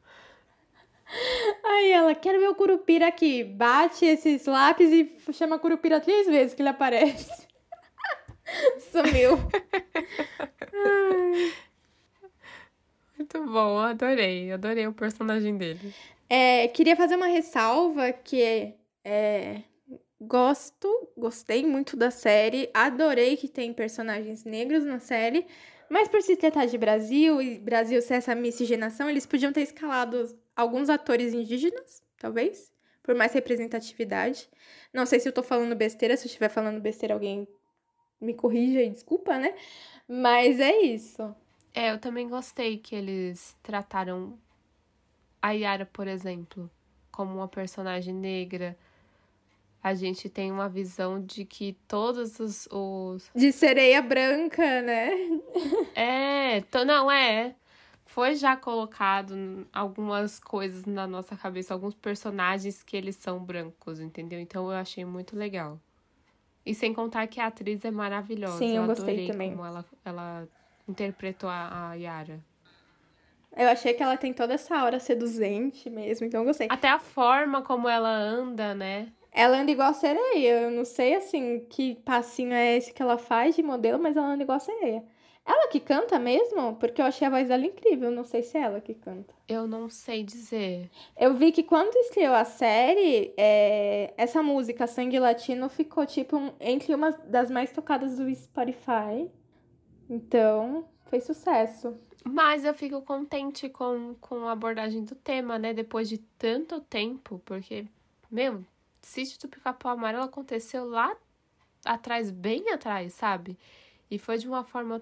Aí 1.63 1.93
ela, 1.93 2.15
quero 2.15 2.41
ver 2.41 2.49
o 2.49 2.55
Curupira 2.55 3.09
aqui. 3.09 3.45
Bate 3.45 4.07
esses 4.07 4.47
lápis 4.47 4.91
e 4.91 5.35
chama 5.35 5.59
Curupira 5.59 6.01
três 6.01 6.27
vezes 6.27 6.55
que 6.55 6.63
ele 6.63 6.71
aparece. 6.71 7.47
Sumiu. 8.91 9.39
Muito 13.21 13.45
bom, 13.45 13.79
adorei. 13.79 14.51
Adorei 14.51 14.87
o 14.87 14.95
personagem 14.95 15.55
dele. 15.59 15.93
É, 16.27 16.69
queria 16.69 16.97
fazer 16.97 17.17
uma 17.17 17.27
ressalva 17.27 18.11
que 18.15 18.73
é, 19.05 19.61
gosto, 20.19 20.89
gostei 21.15 21.67
muito 21.67 21.99
da 21.99 22.11
série, 22.11 22.71
adorei 22.73 23.37
que 23.37 23.47
tem 23.47 23.75
personagens 23.75 24.45
negros 24.45 24.87
na 24.87 24.99
série, 25.01 25.47
mas 25.91 26.09
por 26.09 26.23
se 26.23 26.35
tratar 26.35 26.65
de 26.65 26.79
Brasil 26.79 27.43
e 27.43 27.59
Brasil 27.59 28.01
ser 28.01 28.15
essa 28.15 28.35
miscigenação, 28.35 29.11
eles 29.11 29.27
podiam 29.27 29.53
ter 29.53 29.61
escalado 29.61 30.35
alguns 30.57 30.89
atores 30.89 31.35
indígenas, 31.35 32.03
talvez, 32.19 32.73
por 33.03 33.15
mais 33.15 33.35
representatividade. 33.35 34.49
Não 34.95 35.05
sei 35.05 35.21
se 35.21 35.29
eu 35.29 35.33
tô 35.33 35.43
falando 35.43 35.77
besteira, 35.77 36.17
se 36.17 36.25
eu 36.25 36.29
estiver 36.29 36.49
falando 36.49 36.81
besteira, 36.81 37.13
alguém 37.13 37.47
me 38.19 38.33
corrija 38.33 38.81
e 38.81 38.89
desculpa, 38.89 39.37
né? 39.37 39.55
Mas 40.09 40.59
é 40.59 40.81
isso. 40.81 41.35
É, 41.75 41.91
eu 41.93 41.99
também 41.99 42.29
gostei 42.29 42.79
que 42.79 42.95
eles 42.95 43.57
trataram 43.63 44.39
a 45.41 45.53
Yara, 45.53 45.87
por 45.87 46.07
exemplo, 46.09 46.71
como 47.11 47.35
uma 47.37 47.49
personagem 47.49 48.13
negra. 48.15 48.77
A 49.83 49.95
gente 49.95 50.29
tem 50.29 50.53
uma 50.53 50.69
visão 50.69 51.25
de 51.25 51.45
que 51.45 51.73
todos 51.89 52.39
os. 52.39 52.69
os... 52.71 53.31
De 53.35 53.51
sereia 53.53 54.03
branca, 54.03 54.83
né? 54.83 55.11
É, 55.95 56.61
to- 56.63 56.85
não, 56.85 57.11
é. 57.11 57.55
Foi 58.07 58.35
já 58.35 58.57
colocado 58.57 59.67
algumas 59.73 60.39
coisas 60.41 60.85
na 60.85 61.07
nossa 61.07 61.37
cabeça, 61.37 61.73
alguns 61.75 61.95
personagens 61.95 62.83
que 62.83 62.97
eles 62.97 63.17
são 63.17 63.39
brancos, 63.39 64.01
entendeu? 64.01 64.41
Então 64.41 64.65
eu 64.71 64.77
achei 64.77 65.05
muito 65.05 65.37
legal. 65.37 65.79
E 66.67 66.75
sem 66.75 66.93
contar 66.93 67.27
que 67.29 67.41
a 67.41 67.47
atriz 67.47 67.85
é 67.85 67.91
maravilhosa. 67.91 68.59
Sim, 68.59 68.77
eu 68.77 68.87
gostei 68.87 69.05
adorei 69.05 69.27
também. 69.31 69.51
como 69.51 69.65
ela, 69.65 69.85
ela 70.05 70.49
interpretou 70.91 71.49
a, 71.49 71.91
a 71.91 71.95
Yara. 71.95 72.41
Eu 73.57 73.69
achei 73.69 73.93
que 73.95 74.03
ela 74.03 74.17
tem 74.17 74.33
toda 74.33 74.55
essa 74.55 74.77
aura 74.77 75.01
seduzente 75.01 75.91
mesmo, 75.91 76.27
então 76.27 76.41
eu 76.41 76.47
gostei. 76.47 76.69
Até 76.71 76.89
a 76.89 76.99
forma 77.01 77.63
como 77.63 77.89
ela 77.89 78.09
anda, 78.09 78.75
né? 78.75 79.09
Ela 79.33 79.59
anda 79.59 79.71
igual 79.71 79.93
sereia. 79.95 80.61
Eu 80.63 80.71
não 80.71 80.85
sei, 80.85 81.15
assim, 81.17 81.65
que 81.69 81.97
passinho 82.05 82.53
é 82.53 82.77
esse 82.77 82.93
que 82.93 83.03
ela 83.03 83.19
faz 83.19 83.57
de 83.57 83.63
modelo, 83.63 83.99
mas 84.01 84.17
ela 84.17 84.27
anda 84.27 84.43
igual 84.43 84.59
sereia. 84.61 85.05
Ela 85.45 85.69
que 85.69 85.81
canta 85.81 86.19
mesmo? 86.19 86.77
Porque 86.77 87.01
eu 87.01 87.07
achei 87.07 87.27
a 87.27 87.31
voz 87.31 87.49
dela 87.49 87.65
incrível. 87.65 88.11
Não 88.11 88.25
sei 88.25 88.43
se 88.43 88.57
é 88.57 88.61
ela 88.63 88.81
que 88.81 88.95
canta. 88.95 89.35
Eu 89.49 89.67
não 89.67 89.89
sei 89.89 90.23
dizer. 90.23 90.89
Eu 91.19 91.35
vi 91.35 91.51
que 91.51 91.63
quando 91.65 91.97
estreou 91.97 92.35
a 92.35 92.45
série, 92.45 93.33
é, 93.37 94.13
essa 94.17 94.43
música 94.43 94.87
Sangue 94.87 95.19
Latino 95.19 95.69
ficou, 95.69 96.07
tipo, 96.07 96.37
um- 96.37 96.53
entre 96.61 96.95
uma 96.95 97.11
das 97.11 97.51
mais 97.51 97.73
tocadas 97.73 98.17
do 98.17 98.33
Spotify. 98.35 99.29
Então, 100.11 100.89
foi 101.07 101.21
sucesso. 101.21 101.97
Mas 102.25 102.65
eu 102.65 102.75
fico 102.75 103.01
contente 103.03 103.69
com, 103.69 104.17
com 104.21 104.49
a 104.49 104.53
abordagem 104.53 105.05
do 105.05 105.15
tema, 105.15 105.57
né? 105.57 105.73
Depois 105.73 106.09
de 106.09 106.19
tanto 106.19 106.81
tempo, 106.81 107.41
porque, 107.45 107.87
meu, 108.29 108.65
Sítio 109.01 109.39
do 109.41 109.49
Pica-Pau 109.49 109.93
Amarelo 109.93 110.25
aconteceu 110.25 110.85
lá 110.85 111.17
atrás, 111.85 112.31
bem 112.31 112.71
atrás, 112.71 113.15
sabe? 113.15 113.57
E 114.11 114.19
foi 114.19 114.37
de 114.37 114.49
uma 114.49 114.65
forma, 114.65 115.01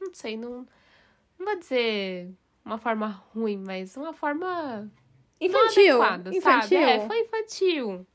não 0.00 0.12
sei, 0.14 0.36
não, 0.36 0.66
não 1.38 1.46
vou 1.46 1.58
dizer 1.58 2.30
uma 2.64 2.78
forma 2.78 3.22
ruim, 3.32 3.58
mas 3.58 3.96
uma 3.96 4.12
forma 4.12 4.90
Infantil. 5.40 6.02
adequada, 6.02 6.34
infantil. 6.34 6.80
sabe? 6.80 6.90
É, 6.90 7.06
foi 7.06 7.20
infantil. 7.20 8.06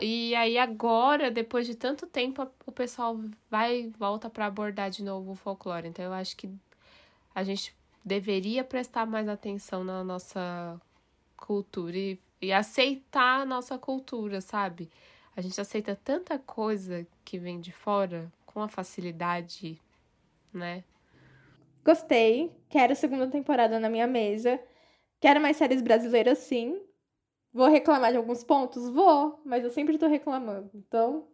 E 0.00 0.34
aí 0.34 0.58
agora, 0.58 1.30
depois 1.30 1.66
de 1.66 1.74
tanto 1.74 2.06
tempo, 2.06 2.46
o 2.64 2.72
pessoal 2.72 3.18
vai 3.50 3.80
e 3.82 3.88
volta 3.88 4.30
pra 4.30 4.46
abordar 4.46 4.90
de 4.90 5.02
novo 5.02 5.32
o 5.32 5.34
folclore. 5.34 5.88
Então 5.88 6.04
eu 6.04 6.12
acho 6.12 6.36
que 6.36 6.48
a 7.34 7.42
gente 7.42 7.74
deveria 8.04 8.62
prestar 8.64 9.06
mais 9.06 9.28
atenção 9.28 9.82
na 9.82 10.04
nossa 10.04 10.80
cultura 11.36 11.96
e, 11.96 12.18
e 12.40 12.52
aceitar 12.52 13.42
a 13.42 13.44
nossa 13.44 13.78
cultura, 13.78 14.40
sabe? 14.40 14.88
A 15.36 15.40
gente 15.40 15.60
aceita 15.60 15.98
tanta 16.02 16.38
coisa 16.38 17.06
que 17.24 17.38
vem 17.38 17.60
de 17.60 17.72
fora 17.72 18.32
com 18.46 18.62
a 18.62 18.68
facilidade, 18.68 19.78
né? 20.52 20.82
Gostei. 21.84 22.50
Quero 22.68 22.96
segunda 22.96 23.26
temporada 23.28 23.78
na 23.78 23.90
minha 23.90 24.06
mesa. 24.06 24.58
Quero 25.20 25.40
mais 25.40 25.56
séries 25.56 25.82
brasileiras, 25.82 26.38
sim. 26.38 26.80
Vou 27.56 27.68
reclamar 27.68 28.10
de 28.10 28.18
alguns 28.18 28.44
pontos? 28.44 28.86
Vou, 28.90 29.40
mas 29.42 29.64
eu 29.64 29.70
sempre 29.70 29.96
tô 29.96 30.06
reclamando. 30.06 30.70
Então, 30.74 31.26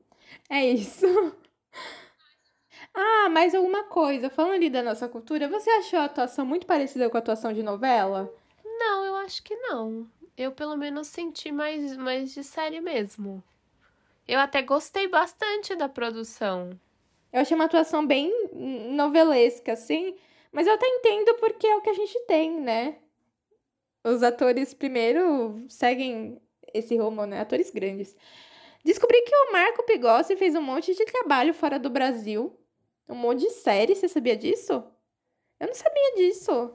é 0.49 0.65
isso. 0.65 1.05
ah, 2.95 3.29
mais 3.29 3.57
alguma 3.57 3.83
coisa. 3.83 4.31
Falando 4.31 4.55
ali 4.55 4.71
da 4.71 4.85
nossa 4.85 5.09
cultura, 5.09 5.49
você 5.49 5.69
achou 5.71 5.99
a 5.99 6.05
atuação 6.05 6.47
muito 6.47 6.65
parecida 6.65 7.11
com 7.11 7.17
a 7.17 7.21
atuação 7.21 7.53
de 7.53 7.61
novela? 7.61 8.33
Não, 8.65 9.05
eu 9.05 9.17
acho 9.17 9.43
que 9.43 9.57
não. 9.57 10.09
Eu 10.37 10.53
pelo 10.53 10.77
menos 10.77 11.09
senti 11.09 11.51
mais, 11.51 11.97
mais 11.97 12.33
de 12.33 12.45
série 12.45 12.81
mesmo. 12.81 13.43
Eu 14.29 14.39
até 14.39 14.63
gostei 14.63 15.09
bastante 15.09 15.75
da 15.75 15.89
produção. 15.89 16.71
Eu 17.33 17.41
achei 17.41 17.57
uma 17.57 17.65
atuação 17.65 18.07
bem 18.07 18.33
novelesca, 18.95 19.73
assim. 19.73 20.15
Mas 20.53 20.69
eu 20.69 20.75
até 20.75 20.87
entendo 20.87 21.35
porque 21.41 21.67
é 21.67 21.75
o 21.75 21.81
que 21.81 21.91
a 21.91 21.95
gente 21.95 22.17
tem, 22.27 22.61
né? 22.61 22.99
Os 24.05 24.23
atores 24.23 24.75
primeiro 24.75 25.65
seguem 25.69 26.41
esse 26.75 26.97
rumo, 26.97 27.25
né? 27.25 27.41
Atores 27.41 27.71
grandes. 27.71 28.17
Descobri 28.85 29.23
que 29.23 29.35
o 29.35 29.53
Marco 29.53 29.85
Pigossi 29.85 30.37
fez 30.37 30.55
um 30.57 30.63
monte 30.63 30.95
de 30.95 31.05
trabalho 31.05 31.55
fora 31.55 31.79
do 31.79 31.89
Brasil. 31.89 32.59
Um 33.09 33.15
monte 33.15 33.41
de 33.41 33.51
série, 33.51 33.95
você 33.95 34.09
sabia 34.09 34.37
disso? 34.37 34.73
Eu 35.61 35.69
não 35.69 35.75
sabia 35.75 36.15
disso. 36.17 36.73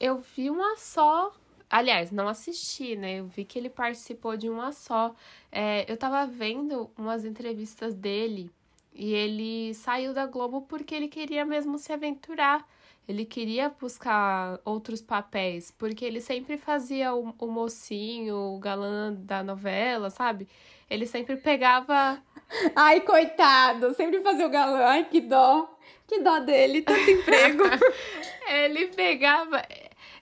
Eu 0.00 0.18
vi 0.18 0.48
uma 0.48 0.76
só. 0.76 1.34
Aliás, 1.68 2.10
não 2.10 2.28
assisti, 2.28 2.96
né? 2.96 3.20
Eu 3.20 3.26
vi 3.26 3.44
que 3.44 3.58
ele 3.58 3.68
participou 3.68 4.36
de 4.36 4.48
uma 4.48 4.72
só. 4.72 5.14
É, 5.52 5.90
eu 5.90 5.96
tava 5.96 6.26
vendo 6.26 6.90
umas 6.96 7.24
entrevistas 7.24 7.94
dele 7.94 8.50
e 8.92 9.12
ele 9.12 9.74
saiu 9.74 10.14
da 10.14 10.24
Globo 10.24 10.62
porque 10.62 10.94
ele 10.94 11.08
queria 11.08 11.44
mesmo 11.44 11.78
se 11.78 11.92
aventurar. 11.92 12.66
Ele 13.06 13.24
queria 13.24 13.68
buscar 13.68 14.58
outros 14.64 15.02
papéis, 15.02 15.70
porque 15.70 16.04
ele 16.04 16.20
sempre 16.20 16.56
fazia 16.56 17.14
o, 17.14 17.34
o 17.38 17.46
mocinho, 17.46 18.34
o 18.34 18.58
galã 18.58 19.12
da 19.12 19.42
novela, 19.42 20.08
sabe? 20.08 20.48
Ele 20.88 21.06
sempre 21.06 21.36
pegava. 21.36 22.22
Ai, 22.74 23.00
coitado, 23.00 23.92
sempre 23.94 24.20
fazia 24.22 24.46
o 24.46 24.50
galã. 24.50 24.84
Ai, 24.86 25.04
que 25.04 25.20
dó. 25.20 25.70
Que 26.06 26.20
dó 26.20 26.38
dele, 26.38 26.82
tanto 26.82 27.10
emprego. 27.10 27.64
ele 28.48 28.86
pegava. 28.88 29.62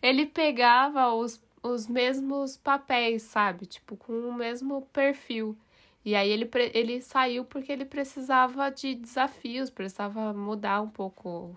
Ele 0.03 0.27
pegava 0.27 1.13
os, 1.15 1.41
os 1.63 1.87
mesmos 1.87 2.57
papéis, 2.57 3.23
sabe? 3.23 3.67
Tipo, 3.67 3.97
com 3.97 4.13
o 4.13 4.35
mesmo 4.35 4.83
perfil. 4.93 5.57
E 6.05 6.17
aí 6.17 6.31
ele, 6.31 6.51
ele 6.75 7.01
saiu 7.01 7.45
porque 7.45 7.71
ele 7.71 7.85
precisava 7.85 8.71
de 8.71 8.95
desafios, 8.97 9.71
precisava 9.71 10.33
mudar 10.33 10.81
um 10.83 10.89
pouco 10.89 11.57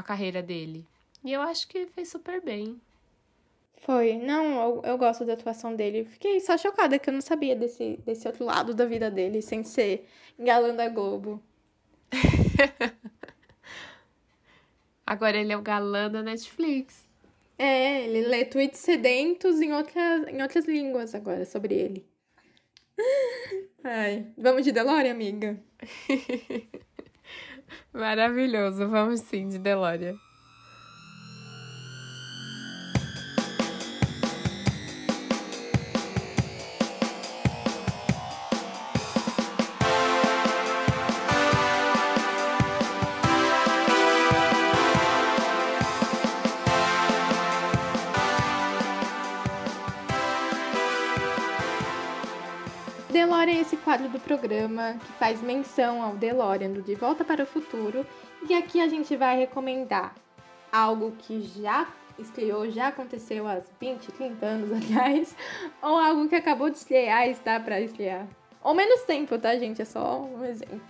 a 0.00 0.02
carreira 0.02 0.42
dele. 0.42 0.86
E 1.24 1.32
eu 1.32 1.40
acho 1.42 1.68
que 1.68 1.86
fez 1.86 2.08
super 2.08 2.42
bem. 2.42 2.80
Foi. 3.78 4.14
Não, 4.18 4.60
eu, 4.62 4.82
eu 4.84 4.98
gosto 4.98 5.24
da 5.24 5.32
atuação 5.34 5.74
dele. 5.74 6.04
Fiquei 6.04 6.40
só 6.40 6.56
chocada 6.58 6.98
que 6.98 7.08
eu 7.08 7.14
não 7.14 7.20
sabia 7.20 7.56
desse, 7.56 7.98
desse 8.04 8.26
outro 8.26 8.44
lado 8.44 8.74
da 8.74 8.84
vida 8.84 9.10
dele, 9.10 9.40
sem 9.40 9.62
ser 9.64 10.06
galã 10.38 10.74
da 10.74 10.88
Globo. 10.88 11.42
Agora 15.06 15.36
ele 15.36 15.52
é 15.52 15.56
o 15.56 15.62
galã 15.62 16.10
da 16.10 16.22
Netflix. 16.22 17.08
É, 17.58 18.04
ele 18.04 18.26
lê 18.26 18.44
tweets 18.44 18.80
sedentos 18.80 19.60
em, 19.60 19.72
outra, 19.72 20.30
em 20.30 20.40
outras 20.40 20.64
línguas 20.64 21.14
agora 21.14 21.44
sobre 21.44 21.74
ele. 21.74 22.06
Ai, 23.84 24.26
vamos 24.38 24.64
de 24.64 24.72
Delória, 24.72 25.10
amiga? 25.10 25.60
Maravilhoso, 27.92 28.88
vamos 28.88 29.20
sim 29.20 29.48
de 29.48 29.58
Delória. 29.58 30.14
Quadro 53.90 54.08
do 54.08 54.20
programa 54.20 54.94
que 55.04 55.12
faz 55.14 55.42
menção 55.42 56.00
ao 56.00 56.14
DeLorean 56.14 56.70
do 56.70 56.80
De 56.80 56.94
Volta 56.94 57.24
para 57.24 57.42
o 57.42 57.46
Futuro. 57.46 58.06
E 58.48 58.54
aqui 58.54 58.80
a 58.80 58.86
gente 58.86 59.16
vai 59.16 59.36
recomendar 59.36 60.14
algo 60.70 61.10
que 61.18 61.42
já 61.60 61.88
estreou, 62.16 62.70
já 62.70 62.86
aconteceu 62.86 63.48
há 63.48 63.60
20, 63.80 64.12
30 64.12 64.46
anos 64.46 64.70
atrás, 64.80 65.34
ou 65.82 65.98
algo 65.98 66.28
que 66.28 66.36
acabou 66.36 66.70
de 66.70 66.76
estrear 66.76 67.26
e 67.26 67.32
está 67.32 67.58
para 67.58 67.80
estrear. 67.80 68.28
Ou 68.62 68.74
menos 68.74 69.02
tempo, 69.02 69.36
tá, 69.40 69.58
gente? 69.58 69.82
É 69.82 69.84
só 69.84 70.22
um 70.22 70.44
exemplo. 70.44 70.80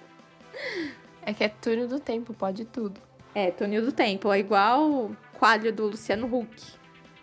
É 1.23 1.33
que 1.33 1.43
é 1.43 1.49
túnel 1.49 1.89
do 1.89 2.01
tempo, 2.01 2.35
pode 2.35 2.67
tudo. 2.67 3.01
É, 3.35 3.51
túnel 3.51 3.81
do 3.81 3.93
tempo. 3.93 4.31
É 4.31 4.41
igual 4.41 4.91
o 4.91 5.17
quadro 5.39 5.73
do 5.73 5.87
Luciano 5.87 6.27
Huck. 6.27 6.75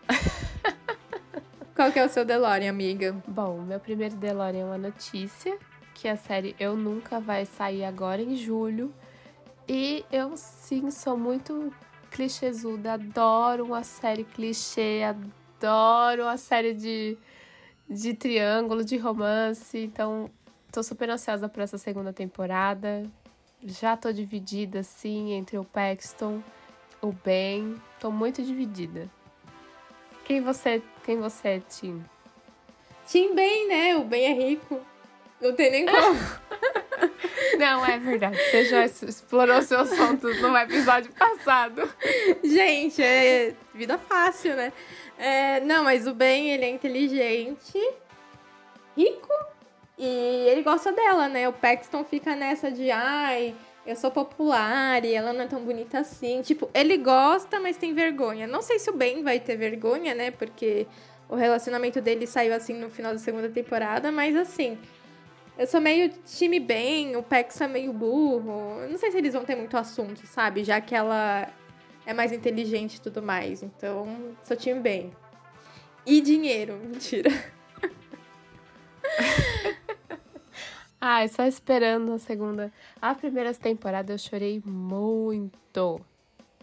Qual 1.78 1.92
que 1.92 2.00
é 2.00 2.06
o 2.08 2.10
seu 2.10 2.26
DeLorean, 2.26 2.72
amiga? 2.72 3.16
Bom, 3.28 3.62
meu 3.62 3.80
primeiro 3.80 4.16
DeLorean 4.16 4.62
é 4.62 4.66
uma 4.66 4.80
notícia, 4.80 5.60
que 5.94 6.08
a 6.08 6.18
série 6.18 6.56
Eu 6.60 6.76
Nunca 6.76 7.20
vai 7.20 7.46
sair 7.46 7.86
agora 7.86 8.20
em 8.20 8.36
julho. 8.36 8.92
E 9.68 10.04
eu, 10.12 10.36
sim, 10.36 10.90
sou 10.90 11.16
muito 11.16 11.72
clichêsuda, 12.10 12.94
adoro 12.94 13.64
uma 13.64 13.84
série 13.84 14.24
clichê, 14.24 15.04
adoro 15.04 16.24
uma 16.24 16.38
série 16.38 16.74
de, 16.74 17.16
de 17.88 18.16
triângulo, 18.16 18.84
de 18.84 18.98
romance. 18.98 19.78
Então, 19.78 20.32
tô 20.72 20.82
super 20.82 21.12
ansiosa 21.12 21.48
por 21.48 21.62
essa 21.62 21.78
segunda 21.78 22.12
temporada. 22.12 23.04
Já 23.64 23.96
tô 23.96 24.12
dividida, 24.12 24.82
sim, 24.82 25.34
entre 25.34 25.60
o 25.60 25.64
Paxton, 25.64 26.42
o 27.04 27.12
Ben. 27.12 27.76
Tô 28.00 28.10
muito 28.10 28.42
dividida. 28.42 29.16
Quem 30.28 30.42
você, 30.42 30.84
quem 31.04 31.18
você 31.18 31.48
é, 31.48 31.60
Tim? 31.62 32.06
Tim 33.08 33.34
Ben, 33.34 33.68
né? 33.68 33.96
O 33.96 34.04
Ben 34.04 34.26
é 34.26 34.34
rico. 34.34 34.80
Não 35.42 35.54
tem 35.54 35.72
nem 35.72 35.86
como. 35.86 36.20
Não, 37.58 37.86
é 37.86 37.98
verdade. 37.98 38.38
Você 38.38 38.66
já 38.66 38.86
explorou 38.86 39.62
seu 39.62 39.80
assunto 39.80 40.28
no 40.36 40.56
episódio 40.58 41.12
passado. 41.14 41.90
Gente, 42.44 43.02
é 43.02 43.54
vida 43.74 43.98
fácil, 43.98 44.56
né? 44.56 44.74
É, 45.18 45.60
não, 45.62 45.84
mas 45.84 46.06
o 46.06 46.14
Ben, 46.14 46.52
ele 46.52 46.66
é 46.66 46.70
inteligente, 46.70 47.80
rico 48.96 49.34
e 49.98 50.06
ele 50.06 50.62
gosta 50.62 50.92
dela, 50.92 51.28
né? 51.28 51.50
O 51.50 51.54
Paxton 51.54 52.04
fica 52.04 52.36
nessa 52.36 52.70
de, 52.70 52.92
ai, 52.92 53.56
eu 53.88 53.96
sou 53.96 54.12
popular 54.12 55.04
e 55.06 55.14
ela 55.14 55.32
não 55.32 55.42
é 55.42 55.48
tão 55.48 55.64
bonita 55.64 56.00
assim. 56.00 56.42
Tipo, 56.42 56.70
ele 56.74 56.98
gosta, 56.98 57.60
mas 57.60 57.78
tem 57.78 57.94
vergonha. 57.94 58.46
Não 58.46 58.62
sei 58.62 58.78
se 58.80 58.90
o 58.90 58.94
Ben 58.94 59.24
vai 59.24 59.40
ter 59.40 59.56
vergonha, 59.56 60.14
né? 60.14 60.30
Porque 60.30 60.86
o 61.30 61.36
relacionamento 61.36 62.02
dele 62.02 62.28
saiu 62.28 62.54
assim 62.54 62.74
no 62.74 62.90
final 62.90 63.14
da 63.14 63.20
segunda 63.20 63.50
temporada, 63.50 64.12
mas 64.12 64.36
assim. 64.36 64.78
Eu 65.58 65.66
sou 65.66 65.82
meio 65.82 66.12
time 66.26 66.60
bem, 66.60 67.16
o 67.16 67.24
Pex 67.24 67.60
é 67.62 67.68
meio 67.68 67.92
burro. 67.92 68.86
Não 68.90 68.98
sei 68.98 69.10
se 69.10 69.18
eles 69.18 69.34
vão 69.34 69.44
ter 69.44 69.56
muito 69.56 69.76
assunto, 69.76 70.28
sabe? 70.28 70.64
Já 70.64 70.80
que 70.80 70.94
ela 70.94 71.48
é 72.06 72.14
mais 72.14 72.32
inteligente 72.32 72.96
e 72.96 73.02
tudo 73.02 73.24
mais. 73.24 73.64
Então, 73.64 74.36
sou 74.44 74.56
time 74.56 74.80
bem. 74.80 75.12
E 76.06 76.22
dinheiro, 76.22 76.78
mentira. 76.86 77.32
Ai, 81.10 81.30
só 81.30 81.46
esperando 81.46 82.12
a 82.12 82.20
segunda. 82.20 82.70
A 83.02 83.16
primeira 83.16 83.54
temporada 83.54 84.12
eu 84.12 84.18
chorei 84.18 84.62
muito. 84.66 86.02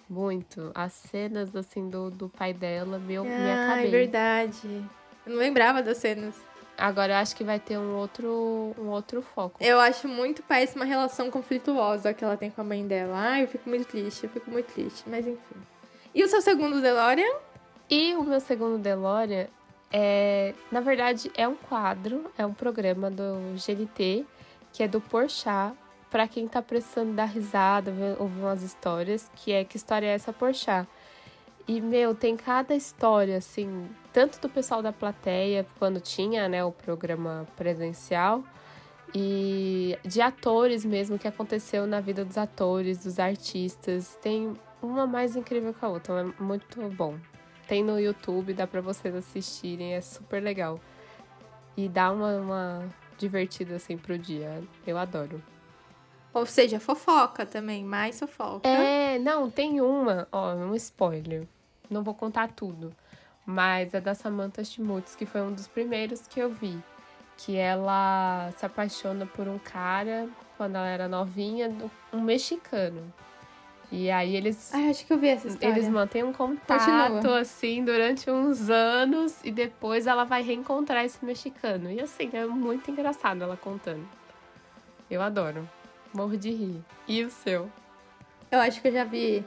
Muito. 0.06 0.70
As 0.74 0.92
cenas, 0.92 1.56
assim, 1.56 1.88
do, 1.88 2.10
do 2.10 2.28
pai 2.28 2.52
dela, 2.52 2.98
meu, 2.98 3.22
ah, 3.22 3.24
me 3.24 3.50
acabei. 3.50 3.86
É 3.86 3.90
verdade. 3.90 4.84
Eu 5.24 5.32
não 5.32 5.38
lembrava 5.38 5.82
das 5.82 5.96
cenas. 5.96 6.34
Agora 6.76 7.14
eu 7.14 7.16
acho 7.16 7.34
que 7.34 7.42
vai 7.42 7.58
ter 7.58 7.78
um 7.78 7.96
outro, 7.96 8.74
um 8.78 8.88
outro 8.88 9.22
foco. 9.22 9.56
Eu 9.64 9.80
acho 9.80 10.06
muito 10.06 10.42
péssima 10.42 10.84
a 10.84 10.86
relação 10.86 11.30
conflituosa 11.30 12.12
que 12.12 12.22
ela 12.22 12.36
tem 12.36 12.50
com 12.50 12.60
a 12.60 12.64
mãe 12.64 12.86
dela. 12.86 13.16
Ai, 13.16 13.44
eu 13.44 13.48
fico 13.48 13.66
muito 13.66 13.86
triste, 13.86 14.24
eu 14.24 14.28
fico 14.28 14.50
muito 14.50 14.70
triste. 14.74 15.04
Mas 15.06 15.26
enfim. 15.26 15.56
E 16.14 16.22
o 16.22 16.28
seu 16.28 16.42
segundo 16.42 16.82
DeLorean? 16.82 17.34
E 17.88 18.14
o 18.14 18.22
meu 18.22 18.40
segundo 18.40 18.76
DeLorean 18.76 19.46
é, 19.96 20.54
na 20.72 20.80
verdade, 20.80 21.30
é 21.36 21.46
um 21.46 21.54
quadro, 21.54 22.28
é 22.36 22.44
um 22.44 22.52
programa 22.52 23.08
do 23.08 23.54
GNT, 23.54 24.26
que 24.74 24.82
é 24.82 24.88
do 24.88 25.00
Porchat, 25.00 25.72
para 26.10 26.26
quem 26.26 26.48
tá 26.48 26.60
precisando 26.60 27.14
dar 27.14 27.26
risada, 27.26 27.92
ouvir 28.18 28.40
umas 28.40 28.60
histórias, 28.62 29.30
que 29.36 29.52
é 29.52 29.64
Que 29.64 29.76
História 29.76 30.08
é 30.08 30.10
essa, 30.14 30.32
Porchat? 30.32 30.88
E, 31.66 31.80
meu, 31.80 32.12
tem 32.12 32.36
cada 32.36 32.74
história, 32.74 33.36
assim, 33.36 33.88
tanto 34.12 34.40
do 34.40 34.48
pessoal 34.48 34.82
da 34.82 34.92
plateia, 34.92 35.64
quando 35.78 36.00
tinha, 36.00 36.48
né, 36.48 36.64
o 36.64 36.72
programa 36.72 37.46
presencial, 37.56 38.42
e 39.14 39.96
de 40.04 40.20
atores 40.20 40.84
mesmo, 40.84 41.20
que 41.20 41.28
aconteceu 41.28 41.86
na 41.86 42.00
vida 42.00 42.24
dos 42.24 42.36
atores, 42.36 43.04
dos 43.04 43.20
artistas. 43.20 44.18
Tem 44.20 44.54
uma 44.82 45.06
mais 45.06 45.36
incrível 45.36 45.72
que 45.72 45.84
a 45.84 45.88
outra, 45.88 46.20
é 46.20 46.42
muito 46.42 46.80
bom. 46.90 47.16
Tem 47.68 47.82
no 47.82 47.98
YouTube, 47.98 48.52
dá 48.52 48.66
pra 48.66 48.80
vocês 48.80 49.14
assistirem, 49.14 49.94
é 49.94 50.00
super 50.00 50.42
legal. 50.42 50.80
E 51.76 51.88
dá 51.88 52.10
uma, 52.10 52.36
uma 52.36 52.88
divertida 53.18 53.76
assim 53.76 53.96
pro 53.96 54.18
dia. 54.18 54.62
Eu 54.86 54.98
adoro. 54.98 55.42
Ou 56.32 56.44
seja, 56.46 56.80
fofoca 56.80 57.46
também, 57.46 57.84
mais 57.84 58.18
fofoca. 58.18 58.68
É, 58.68 59.18
não, 59.18 59.50
tem 59.50 59.80
uma, 59.80 60.26
ó, 60.32 60.54
um 60.54 60.74
spoiler. 60.74 61.46
Não 61.88 62.02
vou 62.02 62.14
contar 62.14 62.48
tudo. 62.48 62.92
Mas 63.46 63.94
é 63.94 64.00
da 64.00 64.14
Samantha 64.14 64.64
Schmutz, 64.64 65.14
que 65.14 65.26
foi 65.26 65.42
um 65.42 65.52
dos 65.52 65.68
primeiros 65.68 66.26
que 66.26 66.40
eu 66.40 66.50
vi. 66.50 66.78
que 67.36 67.56
ela 67.56 68.50
se 68.56 68.64
apaixona 68.64 69.26
por 69.26 69.48
um 69.48 69.58
cara 69.58 70.28
quando 70.56 70.76
ela 70.76 70.86
era 70.86 71.08
novinha, 71.08 71.72
um 72.12 72.20
mexicano. 72.20 73.12
E 73.92 74.10
aí 74.10 74.34
eles. 74.34 74.72
Ai, 74.74 74.90
acho 74.90 75.06
que 75.06 75.12
eu 75.12 75.18
vi 75.18 75.28
essa 75.28 75.48
história. 75.48 75.72
Eles 75.72 75.88
mantêm 75.88 76.24
um 76.24 76.32
contato, 76.32 77.12
Continua. 77.14 77.40
assim, 77.40 77.84
durante 77.84 78.30
uns 78.30 78.68
anos 78.68 79.36
e 79.44 79.50
depois 79.50 80.06
ela 80.06 80.24
vai 80.24 80.42
reencontrar 80.42 81.04
esse 81.04 81.24
mexicano. 81.24 81.90
E 81.90 82.00
assim, 82.00 82.30
é 82.32 82.44
muito 82.46 82.90
engraçado 82.90 83.42
ela 83.42 83.56
contando. 83.56 84.06
Eu 85.10 85.22
adoro. 85.22 85.68
Morro 86.12 86.36
de 86.36 86.50
rir. 86.50 86.82
E 87.06 87.22
o 87.22 87.30
seu? 87.30 87.70
Eu 88.50 88.60
acho 88.60 88.80
que 88.80 88.88
eu 88.88 88.92
já 88.92 89.04
vi. 89.04 89.44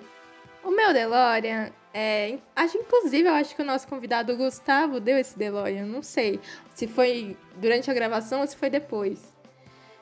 O 0.64 0.72
meu 0.72 0.94
DeLorean 0.94 1.72
é. 1.94 2.38
Acho, 2.56 2.78
inclusive, 2.78 3.28
eu 3.28 3.34
acho 3.34 3.56
que 3.56 3.62
o 3.62 3.66
nosso 3.66 3.88
convidado 3.88 4.36
Gustavo 4.36 5.00
deu 5.00 5.18
esse 5.18 5.38
DeLorean. 5.38 5.86
Não 5.86 6.04
sei 6.04 6.40
se 6.74 6.88
foi 6.88 7.38
durante 7.56 7.90
a 7.90 7.94
gravação 7.94 8.42
ou 8.42 8.48
se 8.48 8.56
foi 8.56 8.70
depois. 8.70 9.36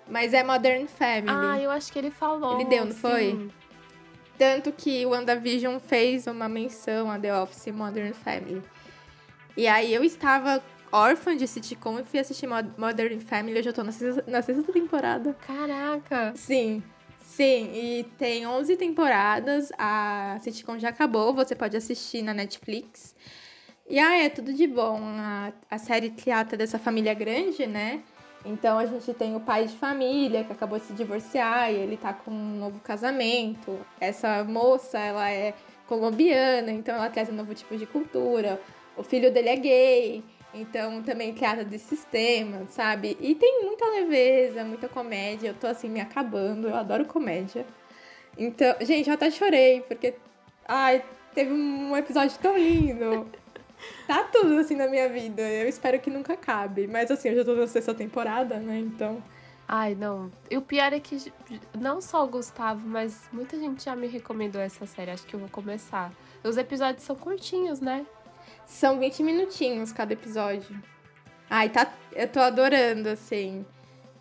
Mas 0.08 0.34
é 0.34 0.44
Modern 0.44 0.86
Family. 0.88 1.28
Ah, 1.30 1.60
eu 1.60 1.72
acho 1.72 1.92
que 1.92 1.98
ele 1.98 2.12
falou. 2.12 2.60
Ele 2.60 2.66
deu, 2.66 2.86
não 2.86 2.92
sim. 2.92 3.00
foi? 3.00 3.52
Tanto 4.38 4.72
que 4.72 5.06
o 5.06 5.10
WandaVision 5.10 5.80
fez 5.80 6.28
uma 6.28 6.50
menção 6.50 7.10
a 7.10 7.18
The 7.18 7.42
Office 7.42 7.68
Modern 7.74 8.14
Family. 8.14 8.62
E 9.56 9.68
aí 9.68 9.94
eu 9.94 10.04
estava 10.04 10.62
órfã 10.92 11.36
de 11.36 11.48
sitcom 11.48 12.00
e 12.00 12.04
fui 12.04 12.20
assistir 12.20 12.46
Mo- 12.48 12.74
Modern 12.78 13.20
Family. 13.20 13.58
Eu 13.58 13.64
já 13.64 13.74
tô 13.74 13.84
na 13.84 13.92
sexta, 13.92 14.24
na 14.28 14.42
sexta 14.42 14.72
temporada. 14.74 15.34
Caraca! 15.48 16.34
Sim, 16.36 16.84
sim. 17.20 17.72
E 17.74 18.04
tem 18.18 18.46
11 18.46 18.76
temporadas. 18.76 19.72
A 19.78 20.38
sitcom 20.42 20.78
já 20.78 20.90
acabou. 20.90 21.34
Você 21.34 21.56
pode 21.56 21.78
assistir 21.78 22.22
na 22.22 22.34
Netflix. 22.34 23.16
E 23.90 24.00
ah, 24.00 24.18
é 24.18 24.28
tudo 24.30 24.52
de 24.54 24.68
bom. 24.68 25.00
A, 25.02 25.54
a 25.70 25.78
série 25.78 26.10
trata 26.10 26.58
dessa 26.58 26.78
família 26.80 27.14
grande, 27.14 27.66
né? 27.66 28.02
Então 28.46 28.78
a 28.78 28.86
gente 28.86 29.12
tem 29.14 29.36
o 29.36 29.40
pai 29.40 29.66
de 29.66 29.76
família 29.76 30.44
que 30.44 30.52
acabou 30.54 30.78
de 30.78 30.86
se 30.86 30.94
divorciar 30.94 31.72
e 31.72 31.78
ele 31.78 31.98
tá 31.98 32.14
com 32.14 32.32
um 32.32 32.60
novo 32.60 32.80
casamento. 32.80 33.80
Essa 34.00 34.44
moça, 34.44 35.00
ela 35.00 35.30
é 35.32 35.56
colombiana, 35.88 36.72
então 36.72 36.96
ela 36.96 37.10
traz 37.10 37.30
um 37.30 37.34
novo 37.34 37.56
tipo 37.56 37.76
de 37.76 37.86
cultura. 37.86 38.62
O 38.96 39.04
filho 39.04 39.32
dele 39.32 39.50
é 39.50 39.56
gay, 39.56 40.24
então 40.54 41.02
também 41.02 41.34
trata 41.34 41.64
desses 41.64 42.06
temas, 42.06 42.70
sabe? 42.70 43.18
E 43.20 43.34
tem 43.36 43.64
muita 43.64 43.86
leveza, 43.88 44.64
muita 44.64 44.88
comédia. 44.88 45.50
Eu 45.50 45.54
tô 45.56 45.68
assim 45.68 45.90
me 45.90 46.00
acabando, 46.00 46.70
eu 46.70 46.76
adoro 46.76 47.06
comédia. 47.06 47.66
Então, 48.38 48.76
gente, 48.82 49.10
eu 49.10 49.16
até 49.16 49.32
chorei, 49.32 49.82
porque 49.82 50.14
ai, 50.68 51.04
teve 51.34 51.52
um 51.52 51.96
episódio 51.98 52.38
tão 52.40 52.58
lindo. 52.58 53.28
Tá 54.08 54.24
tudo 54.24 54.58
assim 54.60 54.76
na 54.76 54.88
minha 54.88 55.10
vida. 55.10 55.42
Eu 55.42 55.68
espero 55.68 56.00
que 56.00 56.10
nunca 56.10 56.34
acabe. 56.34 56.88
Mas 56.88 57.10
assim, 57.10 57.30
eu 57.30 57.36
já 57.38 57.46
tô 57.46 57.56
na 57.56 57.68
sexta 57.68 57.94
temporada, 57.94 58.58
né? 58.60 58.78
Então. 58.80 59.22
Ai, 59.68 59.96
não. 59.96 60.32
E 60.50 60.58
o 60.58 60.62
pior 60.62 60.94
é 60.94 61.00
que 61.00 61.32
não 61.80 62.00
só 62.00 62.24
o 62.24 62.28
Gustavo, 62.28 62.88
mas 62.88 63.28
muita 63.34 63.58
gente 63.58 63.84
já 63.84 63.96
me 63.96 64.06
recomendou 64.08 64.62
essa 64.62 64.86
série. 64.86 65.10
Acho 65.12 65.26
que 65.26 65.34
eu 65.36 65.40
vou 65.40 65.50
começar. 65.50 66.12
Os 66.44 66.56
episódios 66.58 67.04
são 67.04 67.16
curtinhos, 67.16 67.80
né? 67.82 68.06
São 68.68 69.00
20 69.00 69.24
minutinhos 69.24 69.92
cada 69.92 70.14
episódio. 70.14 70.80
Ai, 71.50 71.70
tá. 71.70 71.92
Eu 72.14 72.28
tô 72.28 72.40
adorando, 72.40 73.10
assim. 73.10 73.66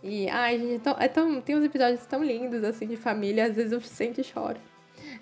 E, 0.02 0.28
ai, 0.30 0.58
gente, 0.58 0.74
é 0.74 0.78
tão, 0.78 0.96
é 0.98 1.08
tão- 1.08 1.40
tem 1.40 1.56
uns 1.56 1.64
episódios 1.64 2.04
tão 2.06 2.22
lindos, 2.24 2.62
assim, 2.64 2.86
de 2.86 2.96
família. 2.96 3.46
Às 3.46 3.54
vezes 3.56 3.72
eu 3.72 3.80
sento 3.82 4.20
e 4.20 4.24
choro. 4.24 4.58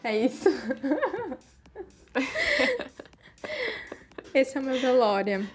É 0.05 0.17
isso. 0.17 0.49
Esse 4.35 4.57
é 4.57 4.61
o 4.61 4.65
meu 4.65 4.81
DeLorean. 4.81 5.47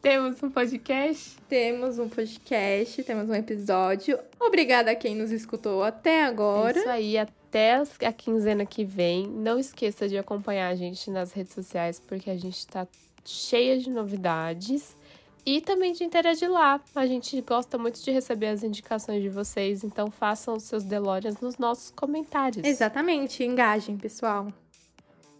Temos 0.00 0.40
um 0.40 0.48
podcast. 0.48 1.36
Temos 1.48 1.98
um 1.98 2.08
podcast, 2.08 3.02
temos 3.02 3.28
um 3.28 3.34
episódio. 3.34 4.18
Obrigada 4.38 4.92
a 4.92 4.94
quem 4.94 5.16
nos 5.16 5.32
escutou 5.32 5.82
até 5.82 6.22
agora. 6.22 6.78
Isso 6.78 6.88
aí, 6.88 7.18
até 7.18 7.82
a 8.06 8.12
quinzena 8.12 8.64
que 8.64 8.84
vem. 8.84 9.26
Não 9.26 9.58
esqueça 9.58 10.08
de 10.08 10.16
acompanhar 10.16 10.68
a 10.68 10.76
gente 10.76 11.10
nas 11.10 11.32
redes 11.32 11.54
sociais, 11.54 11.98
porque 11.98 12.30
a 12.30 12.36
gente 12.36 12.64
tá 12.68 12.86
cheia 13.24 13.78
de 13.80 13.90
novidades. 13.90 14.96
E 15.44 15.60
também 15.60 15.92
de 15.92 16.04
interagir 16.04 16.50
lá. 16.50 16.80
A 16.94 17.06
gente 17.06 17.40
gosta 17.40 17.76
muito 17.76 18.00
de 18.00 18.10
receber 18.12 18.46
as 18.46 18.62
indicações 18.62 19.22
de 19.22 19.28
vocês, 19.28 19.82
então 19.82 20.08
façam 20.08 20.54
os 20.54 20.62
seus 20.62 20.84
DeLoreans 20.84 21.40
nos 21.40 21.58
nossos 21.58 21.90
comentários. 21.90 22.64
Exatamente, 22.64 23.42
engajem, 23.42 23.96
pessoal. 23.96 24.52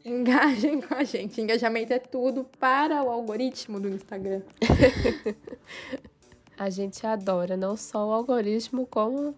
Engajem 0.04 0.80
com 0.82 0.94
a 0.94 1.02
gente. 1.02 1.40
Engajamento 1.40 1.92
é 1.92 1.98
tudo 1.98 2.44
para 2.58 3.02
o 3.02 3.10
algoritmo 3.10 3.80
do 3.80 3.88
Instagram. 3.88 4.42
A 6.56 6.70
gente 6.70 7.04
adora 7.04 7.56
não 7.56 7.76
só 7.76 8.06
o 8.06 8.12
algoritmo, 8.12 8.86
como 8.86 9.34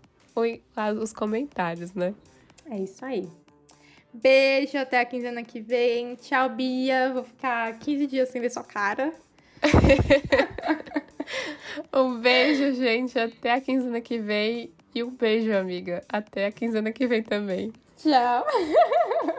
os 1.01 1.13
comentários, 1.15 1.95
né? 1.95 2.15
É 2.69 2.79
isso 2.79 3.03
aí. 3.03 3.27
Beijo, 4.13 4.77
até 4.77 5.01
a 5.01 5.05
quinzena 5.05 5.43
que 5.43 5.61
vem. 5.61 6.15
Tchau, 6.17 6.51
Bia. 6.51 7.13
Vou 7.15 7.25
ficar 7.25 7.79
15 7.79 8.07
dias 8.07 8.29
sem 8.29 8.41
ver 8.41 8.51
sua 8.51 8.65
cara. 8.65 9.15
Um 11.93 12.21
beijo, 12.21 12.75
gente. 12.75 13.19
Até 13.19 13.53
a 13.53 13.61
quinzena 13.61 14.01
que 14.01 14.19
vem. 14.19 14.71
E 14.95 15.03
um 15.03 15.11
beijo, 15.11 15.53
amiga. 15.53 16.03
Até 16.09 16.47
a 16.47 16.53
quinzena 16.53 16.93
que 16.93 17.07
vem 17.07 17.23
também. 17.23 17.73
Tchau. 17.97 18.47